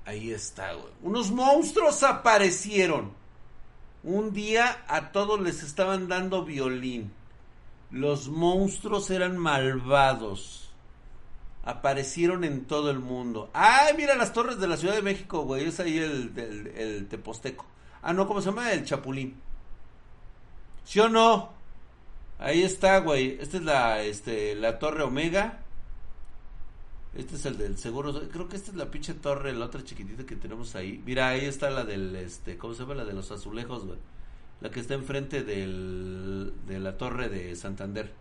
Ahí 0.04 0.30
está, 0.30 0.74
güey. 0.74 0.92
Unos 1.02 1.32
monstruos 1.32 2.04
aparecieron. 2.04 3.12
Un 4.04 4.32
día 4.32 4.84
a 4.86 5.10
todos 5.10 5.40
les 5.40 5.64
estaban 5.64 6.06
dando 6.06 6.44
violín. 6.44 7.10
Los 7.90 8.28
monstruos 8.28 9.10
eran 9.10 9.36
malvados. 9.36 10.61
Aparecieron 11.64 12.44
en 12.44 12.64
todo 12.64 12.90
el 12.90 12.98
mundo. 12.98 13.50
¡Ay, 13.52 13.94
mira 13.96 14.16
las 14.16 14.32
torres 14.32 14.58
de 14.58 14.66
la 14.66 14.76
Ciudad 14.76 14.94
de 14.94 15.02
México, 15.02 15.42
güey! 15.42 15.66
Es 15.66 15.78
ahí 15.80 15.98
el, 15.98 16.32
el, 16.76 17.06
Teposteco. 17.08 17.66
Ah, 18.02 18.12
no, 18.12 18.26
¿cómo 18.26 18.40
se 18.40 18.50
llama? 18.50 18.72
El 18.72 18.84
Chapulín. 18.84 19.36
¿Sí 20.84 20.98
o 20.98 21.08
no? 21.08 21.52
Ahí 22.38 22.62
está, 22.62 22.98
güey. 22.98 23.38
Esta 23.40 23.58
es 23.58 23.62
la, 23.62 24.02
este, 24.02 24.56
la 24.56 24.78
Torre 24.80 25.04
Omega. 25.04 25.62
Este 27.14 27.36
es 27.36 27.44
el 27.44 27.58
del 27.58 27.76
seguro. 27.78 28.28
Creo 28.30 28.48
que 28.48 28.56
esta 28.56 28.70
es 28.70 28.76
la 28.76 28.90
pinche 28.90 29.14
torre, 29.14 29.52
la 29.52 29.66
otra 29.66 29.84
chiquitita 29.84 30.24
que 30.24 30.36
tenemos 30.36 30.74
ahí. 30.74 31.02
Mira, 31.04 31.28
ahí 31.28 31.44
está 31.44 31.70
la 31.70 31.84
del, 31.84 32.16
este, 32.16 32.56
¿cómo 32.56 32.74
se 32.74 32.82
llama? 32.82 32.94
La 32.94 33.04
de 33.04 33.12
los 33.12 33.30
azulejos, 33.30 33.84
güey. 33.84 33.98
La 34.60 34.70
que 34.70 34.80
está 34.80 34.94
enfrente 34.94 35.42
del, 35.42 36.54
de 36.66 36.78
la 36.80 36.96
torre 36.96 37.28
de 37.28 37.54
Santander. 37.54 38.12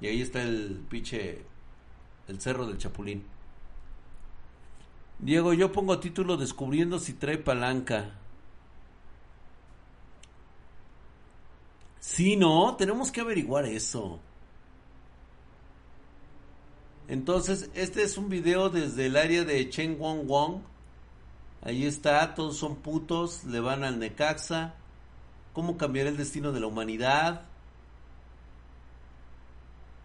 Y 0.00 0.08
ahí 0.08 0.22
está 0.22 0.42
el 0.42 0.80
pinche, 0.88 1.42
el 2.28 2.40
cerro 2.40 2.66
del 2.66 2.78
Chapulín. 2.78 3.24
Diego, 5.18 5.54
yo 5.54 5.72
pongo 5.72 5.98
título 5.98 6.36
descubriendo 6.36 6.98
si 6.98 7.14
trae 7.14 7.38
palanca. 7.38 8.10
Sí, 12.00 12.36
no, 12.36 12.76
tenemos 12.76 13.10
que 13.10 13.20
averiguar 13.20 13.64
eso. 13.64 14.20
Entonces, 17.08 17.70
este 17.74 18.02
es 18.02 18.18
un 18.18 18.28
video 18.28 18.68
desde 18.68 19.06
el 19.06 19.16
área 19.16 19.44
de 19.44 19.68
Chen 19.70 19.98
Wong 19.98 20.26
Wong. 20.26 20.60
Ahí 21.62 21.84
está, 21.84 22.34
todos 22.34 22.56
son 22.58 22.76
putos, 22.76 23.44
le 23.44 23.60
van 23.60 23.84
al 23.84 23.98
Necaxa. 23.98 24.74
¿Cómo 25.52 25.76
cambiar 25.76 26.06
el 26.06 26.16
destino 26.16 26.52
de 26.52 26.60
la 26.60 26.66
humanidad? 26.66 27.42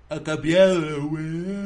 Ha 0.09 0.19
cambiado, 0.23 1.07
güey. 1.07 1.60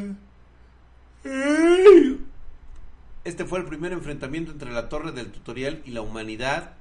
Este 3.24 3.46
fue 3.46 3.58
el 3.58 3.66
primer 3.66 3.92
enfrentamiento 3.92 4.52
entre 4.52 4.72
la 4.72 4.90
torre 4.90 5.12
del 5.12 5.32
tutorial 5.32 5.82
y 5.84 5.92
la 5.92 6.02
humanidad. 6.02 6.76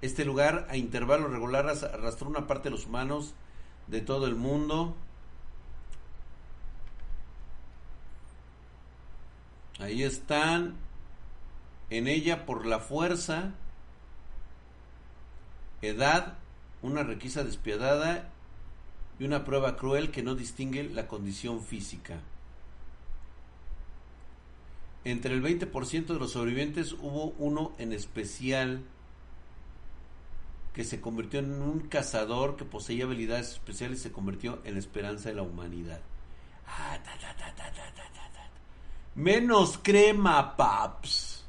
Este 0.00 0.24
lugar 0.24 0.66
a 0.70 0.78
intervalos 0.78 1.30
regulares 1.30 1.82
arrastró 1.82 2.28
una 2.28 2.46
parte 2.46 2.70
de 2.70 2.76
los 2.76 2.86
humanos 2.86 3.34
de 3.88 4.00
todo 4.00 4.26
el 4.26 4.34
mundo. 4.34 4.96
Ahí 9.78 10.02
están 10.02 10.76
en 11.90 12.08
ella 12.08 12.46
por 12.46 12.64
la 12.64 12.78
fuerza, 12.78 13.52
edad, 15.82 16.38
una 16.80 17.02
requisa 17.02 17.44
despiadada 17.44 18.30
y 19.18 19.24
una 19.24 19.44
prueba 19.44 19.76
cruel 19.76 20.10
que 20.10 20.22
no 20.22 20.34
distingue 20.34 20.84
la 20.84 21.06
condición 21.06 21.62
física. 21.62 22.20
Entre 25.04 25.34
el 25.34 25.42
20% 25.42 26.06
de 26.06 26.18
los 26.18 26.32
sobrevivientes 26.32 26.92
hubo 26.92 27.34
uno 27.38 27.72
en 27.78 27.92
especial 27.92 28.82
que 30.72 30.84
se 30.84 31.00
convirtió 31.00 31.40
en 31.40 31.60
un 31.60 31.80
cazador 31.80 32.56
que 32.56 32.64
poseía 32.64 33.04
habilidades 33.04 33.52
especiales 33.52 34.00
y 34.00 34.02
se 34.04 34.12
convirtió 34.12 34.60
en 34.64 34.74
la 34.74 34.80
esperanza 34.80 35.28
de 35.28 35.34
la 35.34 35.42
humanidad. 35.42 36.00
Ah, 36.66 36.98
Menos 39.14 39.78
crema, 39.82 40.56
paps. 40.56 41.44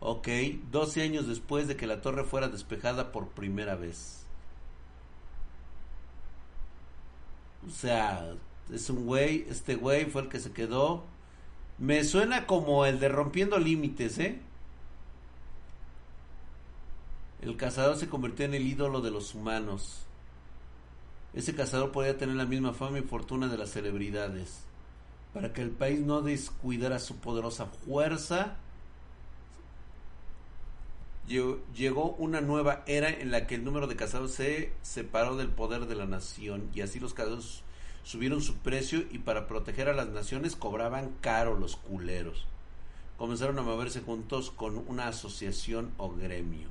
Ok, 0.00 0.28
12 0.70 1.02
años 1.02 1.26
después 1.26 1.66
de 1.66 1.76
que 1.76 1.88
la 1.88 2.00
torre 2.00 2.22
fuera 2.22 2.48
despejada 2.48 3.10
por 3.10 3.30
primera 3.30 3.74
vez. 3.74 4.24
O 7.66 7.70
sea, 7.70 8.34
es 8.72 8.88
un 8.90 9.06
güey, 9.06 9.44
este 9.48 9.74
güey 9.74 10.04
fue 10.06 10.22
el 10.22 10.28
que 10.28 10.38
se 10.38 10.52
quedó. 10.52 11.04
Me 11.78 12.04
suena 12.04 12.46
como 12.46 12.84
el 12.86 12.98
de 12.98 13.08
rompiendo 13.08 13.58
límites, 13.58 14.18
¿eh? 14.18 14.40
El 17.40 17.56
cazador 17.56 17.96
se 17.96 18.08
convirtió 18.08 18.44
en 18.44 18.54
el 18.54 18.66
ídolo 18.66 19.00
de 19.00 19.12
los 19.12 19.34
humanos. 19.34 20.04
Ese 21.34 21.54
cazador 21.54 21.92
podía 21.92 22.18
tener 22.18 22.34
la 22.34 22.46
misma 22.46 22.72
fama 22.72 22.98
y 22.98 23.02
fortuna 23.02 23.46
de 23.46 23.58
las 23.58 23.70
celebridades 23.70 24.64
para 25.32 25.52
que 25.52 25.62
el 25.62 25.70
país 25.70 26.00
no 26.00 26.22
descuidara 26.22 26.98
su 26.98 27.16
poderosa 27.16 27.66
fuerza, 27.66 28.56
llegó 31.28 32.14
una 32.18 32.40
nueva 32.40 32.82
era 32.86 33.10
en 33.10 33.30
la 33.30 33.46
que 33.46 33.54
el 33.54 33.64
número 33.64 33.86
de 33.86 33.96
casados 33.96 34.32
se 34.32 34.72
separó 34.82 35.36
del 35.36 35.48
poder 35.48 35.86
de 35.86 35.94
la 35.94 36.06
nación 36.06 36.70
y 36.74 36.80
así 36.80 36.98
los 36.98 37.12
casados 37.12 37.62
subieron 38.08 38.40
su 38.40 38.54
precio 38.54 39.04
y 39.10 39.18
para 39.18 39.46
proteger 39.46 39.90
a 39.90 39.92
las 39.92 40.08
naciones 40.08 40.56
cobraban 40.56 41.10
caro 41.20 41.58
los 41.58 41.76
culeros. 41.76 42.46
Comenzaron 43.18 43.58
a 43.58 43.62
moverse 43.62 44.00
juntos 44.00 44.50
con 44.50 44.82
una 44.88 45.08
asociación 45.08 45.92
o 45.98 46.10
gremio. 46.14 46.68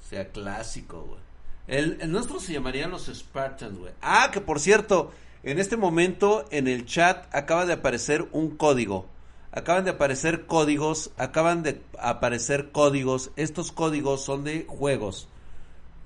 O 0.00 0.08
sea, 0.08 0.30
clásico, 0.30 1.02
güey. 1.02 1.20
El, 1.66 1.98
el 2.00 2.10
nuestro 2.10 2.40
se 2.40 2.54
llamarían 2.54 2.90
los 2.90 3.08
Spartans, 3.14 3.78
güey. 3.78 3.92
Ah, 4.00 4.30
que 4.32 4.40
por 4.40 4.60
cierto, 4.60 5.12
en 5.42 5.58
este 5.58 5.76
momento 5.76 6.46
en 6.50 6.68
el 6.68 6.86
chat 6.86 7.26
acaba 7.34 7.66
de 7.66 7.74
aparecer 7.74 8.28
un 8.32 8.56
código. 8.56 9.04
Acaban 9.52 9.84
de 9.84 9.90
aparecer 9.90 10.46
códigos, 10.46 11.10
acaban 11.18 11.62
de 11.62 11.82
aparecer 11.98 12.72
códigos. 12.72 13.30
Estos 13.36 13.72
códigos 13.72 14.24
son 14.24 14.42
de 14.42 14.64
juegos. 14.70 15.28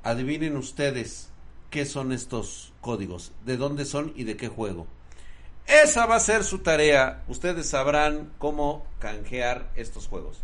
Adivinen 0.03 0.57
ustedes 0.57 1.32
qué 1.72 1.86
son 1.86 2.12
estos 2.12 2.70
códigos, 2.82 3.32
de 3.46 3.56
dónde 3.56 3.86
son 3.86 4.12
y 4.14 4.24
de 4.24 4.36
qué 4.36 4.48
juego. 4.48 4.86
Esa 5.66 6.04
va 6.04 6.16
a 6.16 6.20
ser 6.20 6.44
su 6.44 6.58
tarea. 6.58 7.24
Ustedes 7.28 7.66
sabrán 7.70 8.30
cómo 8.36 8.86
canjear 8.98 9.70
estos 9.74 10.06
juegos. 10.06 10.38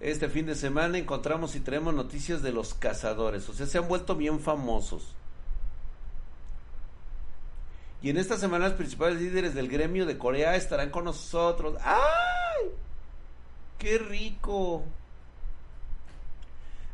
Este 0.00 0.28
fin 0.28 0.46
de 0.46 0.56
semana 0.56 0.98
encontramos 0.98 1.54
y 1.54 1.60
traemos 1.60 1.94
noticias 1.94 2.42
de 2.42 2.50
los 2.50 2.74
cazadores. 2.74 3.48
O 3.48 3.52
sea, 3.52 3.66
se 3.66 3.78
han 3.78 3.86
vuelto 3.86 4.16
bien 4.16 4.40
famosos. 4.40 5.14
Y 8.02 8.10
en 8.10 8.16
esta 8.16 8.38
semana 8.38 8.68
los 8.68 8.76
principales 8.76 9.20
líderes 9.20 9.54
del 9.54 9.68
gremio 9.68 10.04
de 10.04 10.18
Corea 10.18 10.56
estarán 10.56 10.90
con 10.90 11.04
nosotros. 11.04 11.76
¡Ay! 11.84 12.70
¡Qué 13.78 13.98
rico! 13.98 14.82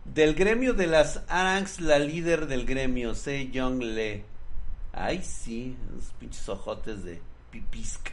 Del 0.05 0.35
gremio 0.35 0.75
de 0.75 0.87
las 0.87 1.23
Arangs, 1.29 1.81
la 1.81 1.99
líder 1.99 2.47
del 2.47 2.67
gremio, 2.67 3.15
Se 3.15 3.51
Young 3.51 3.83
Le. 3.83 4.25
Ay, 4.93 5.23
sí, 5.23 5.77
los 5.95 6.05
pinches 6.21 6.49
ojotes 6.49 7.03
de 7.05 7.21
pipisca. 7.51 8.13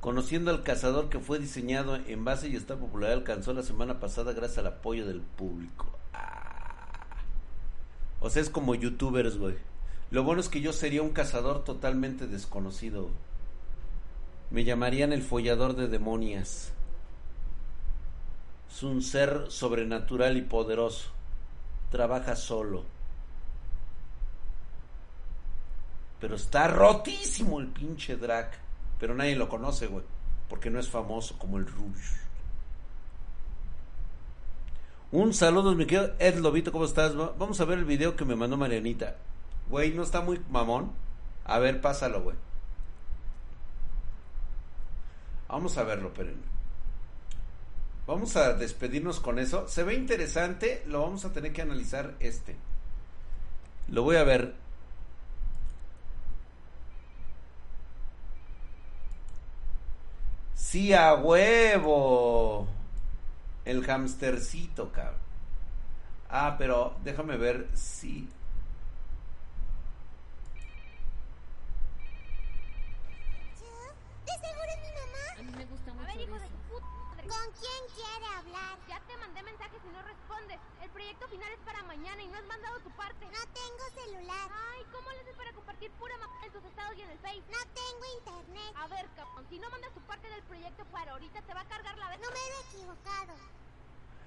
Conociendo 0.00 0.50
al 0.50 0.62
cazador 0.62 1.08
que 1.08 1.18
fue 1.18 1.38
diseñado 1.38 1.96
en 1.96 2.24
base 2.24 2.48
y 2.48 2.56
esta 2.56 2.76
popularidad 2.76 3.18
alcanzó 3.18 3.54
la 3.54 3.62
semana 3.62 3.98
pasada 3.98 4.34
gracias 4.34 4.58
al 4.58 4.66
apoyo 4.66 5.06
del 5.06 5.22
público. 5.22 5.86
Ah. 6.12 7.16
O 8.20 8.28
sea, 8.28 8.42
es 8.42 8.50
como 8.50 8.74
youtubers, 8.74 9.38
güey. 9.38 9.56
Lo 10.10 10.22
bueno 10.22 10.42
es 10.42 10.50
que 10.50 10.60
yo 10.60 10.72
sería 10.74 11.02
un 11.02 11.10
cazador 11.10 11.64
totalmente 11.64 12.26
desconocido. 12.26 13.08
Me 14.50 14.64
llamarían 14.64 15.12
el 15.12 15.22
follador 15.22 15.74
de 15.74 15.88
demonias. 15.88 16.72
Es 18.74 18.82
un 18.82 19.02
ser 19.02 19.44
sobrenatural 19.50 20.36
y 20.36 20.42
poderoso. 20.42 21.08
Trabaja 21.92 22.34
solo. 22.34 22.82
Pero 26.18 26.34
está 26.34 26.66
rotísimo 26.66 27.60
el 27.60 27.68
pinche 27.68 28.16
drag. 28.16 28.50
Pero 28.98 29.14
nadie 29.14 29.36
lo 29.36 29.48
conoce, 29.48 29.86
güey. 29.86 30.04
Porque 30.48 30.70
no 30.70 30.80
es 30.80 30.88
famoso 30.88 31.38
como 31.38 31.58
el 31.58 31.68
Rouge. 31.68 32.16
Un 35.12 35.32
saludo, 35.32 35.76
mi 35.76 35.86
querido 35.86 36.12
Ed 36.18 36.40
Lobito, 36.40 36.72
¿cómo 36.72 36.84
estás? 36.84 37.14
Vamos 37.14 37.60
a 37.60 37.64
ver 37.66 37.78
el 37.78 37.84
video 37.84 38.16
que 38.16 38.24
me 38.24 38.34
mandó 38.34 38.56
Marianita. 38.56 39.18
Güey, 39.70 39.94
¿no 39.94 40.02
está 40.02 40.20
muy 40.20 40.42
mamón? 40.50 40.90
A 41.44 41.60
ver, 41.60 41.80
pásalo, 41.80 42.22
güey. 42.22 42.36
Vamos 45.46 45.78
a 45.78 45.84
verlo, 45.84 46.10
pero 46.12 46.32
Vamos 48.06 48.36
a 48.36 48.52
despedirnos 48.52 49.20
con 49.20 49.38
eso. 49.38 49.66
Se 49.68 49.82
ve 49.82 49.94
interesante, 49.94 50.82
lo 50.86 51.02
vamos 51.02 51.24
a 51.24 51.32
tener 51.32 51.52
que 51.52 51.62
analizar 51.62 52.14
este. 52.20 52.56
Lo 53.88 54.02
voy 54.02 54.16
a 54.16 54.24
ver. 54.24 54.54
Sí, 60.54 60.92
a 60.92 61.14
huevo. 61.14 62.66
El 63.64 63.88
hamstercito, 63.88 64.90
cabrón. 64.92 65.20
Ah, 66.28 66.56
pero 66.58 66.96
déjame 67.04 67.36
ver 67.36 67.68
si... 67.74 68.22
¿De 68.22 68.43
¿Con 77.28 77.52
quién 77.56 77.82
quiere 77.96 78.26
hablar? 78.36 78.76
Ya 78.86 79.00
te 79.00 79.16
mandé 79.16 79.42
mensajes 79.42 79.80
y 79.82 79.88
no 79.88 80.02
respondes. 80.02 80.60
El 80.82 80.90
proyecto 80.90 81.26
final 81.28 81.50
es 81.52 81.58
para 81.60 81.82
mañana 81.84 82.22
y 82.22 82.28
no 82.28 82.36
has 82.36 82.44
mandado 82.44 82.78
tu 82.80 82.90
parte. 82.90 83.24
No 83.24 83.40
tengo 83.52 83.82
celular. 83.94 84.50
Ay, 84.72 84.84
¿cómo 84.92 85.10
le 85.10 85.20
haces 85.20 85.34
para 85.34 85.50
compartir 85.52 85.90
pura 85.92 86.18
mamá 86.18 86.34
en 86.44 86.52
tus 86.52 86.62
estados 86.64 86.94
y 86.98 87.02
en 87.02 87.08
el 87.10 87.18
Face? 87.18 87.42
No 87.48 87.56
tengo 87.72 88.04
internet. 88.18 88.74
A 88.76 88.86
ver, 88.88 89.08
cabrón, 89.16 89.46
si 89.48 89.58
no 89.58 89.70
mandas 89.70 89.94
tu 89.94 90.00
parte 90.02 90.28
del 90.28 90.42
proyecto 90.42 90.84
para 90.92 91.12
ahorita 91.12 91.40
te 91.40 91.54
va 91.54 91.60
a 91.60 91.64
cargar 91.68 91.96
la 91.96 92.10
vez. 92.10 92.20
No 92.20 92.30
me 92.30 92.38
he 92.38 92.60
equivocado. 92.68 93.32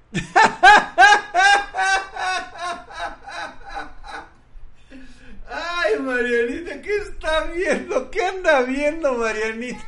Ay, 5.50 6.00
Marianita, 6.00 6.82
¿qué 6.82 6.98
está 6.98 7.43
viendo? 7.45 8.10
¿Qué 8.10 8.26
anda 8.26 8.64
viendo, 8.64 9.14
Marianita? 9.14 9.86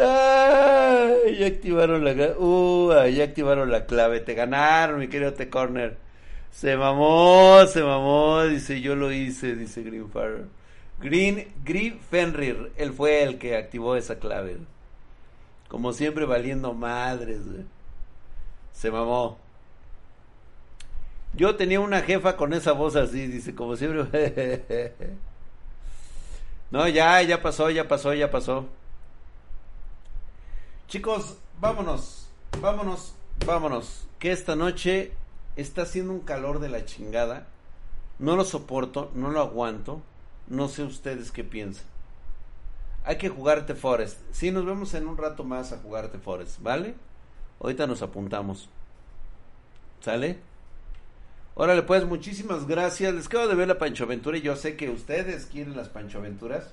Ay, 0.00 1.36
ya 1.36 1.46
activaron 1.46 2.04
la 2.04 2.12
uh, 2.38 3.06
ya 3.08 3.24
activaron 3.24 3.70
la 3.70 3.86
clave. 3.86 4.20
Te 4.20 4.34
ganaron, 4.34 4.98
mi 4.98 5.08
querido 5.08 5.34
T 5.34 5.48
Corner. 5.48 5.96
Se 6.50 6.76
mamó, 6.76 7.66
se 7.66 7.82
mamó, 7.82 8.44
dice 8.44 8.80
yo 8.80 8.96
lo 8.96 9.12
hice, 9.12 9.56
dice 9.56 9.82
Green. 9.82 10.08
Green, 11.00 11.52
Green 11.64 11.98
Fenrir, 12.00 12.72
él 12.76 12.92
fue 12.92 13.22
el 13.22 13.38
que 13.38 13.56
activó 13.56 13.96
esa 13.96 14.18
clave. 14.18 14.58
Como 15.68 15.92
siempre 15.92 16.24
valiendo 16.24 16.72
madres. 16.72 17.40
Se 18.72 18.90
mamó. 18.90 19.38
Yo 21.34 21.56
tenía 21.56 21.80
una 21.80 22.02
jefa 22.02 22.36
con 22.36 22.52
esa 22.52 22.72
voz 22.72 22.94
así, 22.96 23.26
dice, 23.26 23.54
como 23.54 23.76
siempre. 23.76 24.92
no, 26.70 26.86
ya, 26.88 27.20
ya 27.22 27.42
pasó, 27.42 27.70
ya 27.70 27.88
pasó, 27.88 28.14
ya 28.14 28.30
pasó. 28.30 28.68
Chicos, 30.86 31.38
vámonos, 31.60 32.28
vámonos, 32.60 33.14
vámonos. 33.44 34.06
Que 34.18 34.32
esta 34.32 34.54
noche 34.54 35.12
está 35.56 35.82
haciendo 35.82 36.12
un 36.12 36.20
calor 36.20 36.60
de 36.60 36.68
la 36.68 36.84
chingada. 36.84 37.46
No 38.18 38.36
lo 38.36 38.44
soporto, 38.44 39.10
no 39.14 39.30
lo 39.30 39.40
aguanto. 39.40 40.02
No 40.46 40.68
sé 40.68 40.82
ustedes 40.82 41.32
qué 41.32 41.42
piensan. 41.42 41.84
Hay 43.04 43.18
que 43.18 43.28
jugarte 43.28 43.74
Forest. 43.74 44.18
Sí, 44.32 44.50
nos 44.50 44.64
vemos 44.64 44.94
en 44.94 45.08
un 45.08 45.16
rato 45.16 45.42
más 45.42 45.72
a 45.72 45.78
jugarte 45.78 46.18
Forest, 46.18 46.62
¿vale? 46.62 46.94
Ahorita 47.60 47.86
nos 47.86 48.02
apuntamos. 48.02 48.68
¿Sale? 50.00 50.38
Órale, 51.54 51.82
pues, 51.82 52.04
muchísimas 52.04 52.66
gracias. 52.66 53.14
Les 53.14 53.26
acabo 53.26 53.48
de 53.48 53.54
ver 53.54 53.68
la 53.68 53.78
Pancho 53.78 54.04
Aventura 54.04 54.36
y 54.36 54.42
yo 54.42 54.54
sé 54.54 54.76
que 54.76 54.90
ustedes 54.90 55.46
quieren 55.46 55.76
las 55.76 55.88
Pancho 55.88 56.18
Aventuras. 56.18 56.70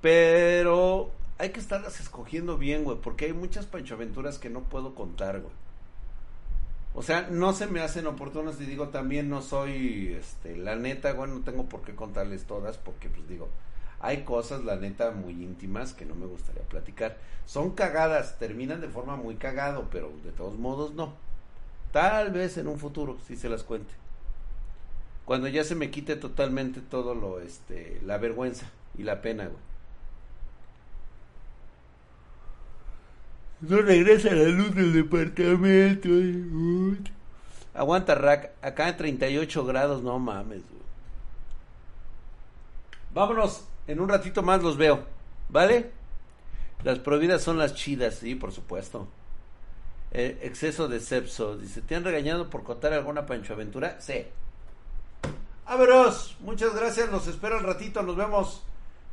Pero 0.00 1.10
hay 1.38 1.50
que 1.50 1.60
estarlas 1.60 2.00
escogiendo 2.00 2.56
bien, 2.56 2.84
güey, 2.84 2.98
porque 3.00 3.26
hay 3.26 3.32
muchas 3.32 3.66
Pancho 3.66 3.94
Aventuras 3.94 4.38
que 4.38 4.50
no 4.50 4.62
puedo 4.62 4.94
contar, 4.94 5.40
güey. 5.40 5.52
O 6.94 7.02
sea, 7.02 7.28
no 7.30 7.52
se 7.52 7.66
me 7.66 7.80
hacen 7.80 8.06
oportunas 8.06 8.58
y 8.58 8.64
digo, 8.64 8.88
también 8.88 9.28
no 9.28 9.42
soy, 9.42 10.14
este, 10.18 10.56
la 10.56 10.76
neta, 10.76 11.12
güey, 11.12 11.30
no 11.30 11.40
tengo 11.40 11.68
por 11.68 11.82
qué 11.82 11.94
contarles 11.94 12.44
todas 12.44 12.78
porque, 12.78 13.10
pues 13.10 13.28
digo, 13.28 13.48
hay 14.00 14.22
cosas, 14.22 14.64
la 14.64 14.76
neta, 14.76 15.10
muy 15.10 15.32
íntimas 15.32 15.92
que 15.92 16.06
no 16.06 16.14
me 16.14 16.24
gustaría 16.24 16.62
platicar. 16.62 17.18
Son 17.44 17.72
cagadas, 17.72 18.38
terminan 18.38 18.80
de 18.80 18.88
forma 18.88 19.16
muy 19.16 19.36
cagado, 19.36 19.88
pero 19.90 20.10
de 20.24 20.32
todos 20.32 20.58
modos 20.58 20.94
no. 20.94 21.12
Tal 21.92 22.30
vez 22.30 22.56
en 22.56 22.66
un 22.66 22.78
futuro, 22.78 23.18
si 23.26 23.36
se 23.36 23.50
las 23.50 23.62
cuente. 23.62 23.92
Cuando 25.26 25.48
ya 25.48 25.64
se 25.64 25.74
me 25.74 25.90
quite 25.90 26.16
totalmente 26.16 26.80
todo 26.80 27.14
lo, 27.14 27.40
este, 27.40 28.00
la 28.04 28.16
vergüenza 28.16 28.70
y 28.96 29.02
la 29.02 29.20
pena, 29.20 29.44
güey. 29.44 29.65
No 33.68 33.78
regresa 33.78 34.30
la 34.32 34.48
luz 34.48 34.74
del 34.76 34.92
departamento. 34.92 36.08
Aguanta, 37.74 38.14
Rack. 38.14 38.52
Acá 38.62 38.88
en 38.88 38.96
38 38.96 39.64
grados, 39.64 40.02
no 40.04 40.18
mames. 40.20 40.62
Vámonos. 43.12 43.64
En 43.88 43.98
un 44.00 44.08
ratito 44.08 44.42
más 44.42 44.62
los 44.62 44.76
veo. 44.76 45.04
¿Vale? 45.48 45.90
Las 46.84 47.00
prohibidas 47.00 47.42
son 47.42 47.58
las 47.58 47.74
chidas, 47.74 48.16
sí, 48.16 48.36
por 48.36 48.52
supuesto. 48.52 49.08
Exceso 50.12 50.86
de 50.86 51.00
sepso. 51.00 51.56
Dice, 51.56 51.82
¿te 51.82 51.96
han 51.96 52.04
regañado 52.04 52.48
por 52.48 52.62
contar 52.62 52.92
alguna 52.92 53.26
Pancho 53.26 53.54
Aventura? 53.54 54.00
Sí. 54.00 54.26
Vámonos. 55.64 56.36
Muchas 56.38 56.72
gracias. 56.72 57.10
Los 57.10 57.26
espero 57.26 57.58
al 57.58 57.64
ratito. 57.64 58.00
Nos 58.02 58.14
vemos. 58.14 58.62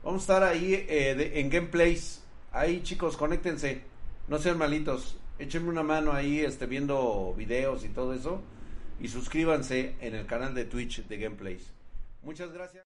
Vamos 0.03 0.21
a 0.21 0.23
estar 0.23 0.43
ahí 0.43 0.73
eh, 0.75 1.39
en 1.39 1.49
Gameplays. 1.49 2.21
Ahí, 2.51 2.83
chicos, 2.83 3.17
conéctense. 3.17 3.92
No 4.28 4.39
sean 4.39 4.57
malitos. 4.57 5.17
Échenme 5.39 5.69
una 5.69 5.84
mano 5.84 6.13
ahí 6.13 6.39
este, 6.39 6.65
viendo 6.65 7.34
videos 7.36 7.84
y 7.84 7.89
todo 7.89 8.13
eso. 8.13 8.41
Y 8.99 9.07
suscríbanse 9.07 9.95
en 9.99 10.15
el 10.15 10.26
canal 10.26 10.53
de 10.53 10.65
Twitch 10.65 11.05
de 11.07 11.17
Gameplays. 11.17 11.71
Muchas 12.24 12.51
gracias. 12.51 12.82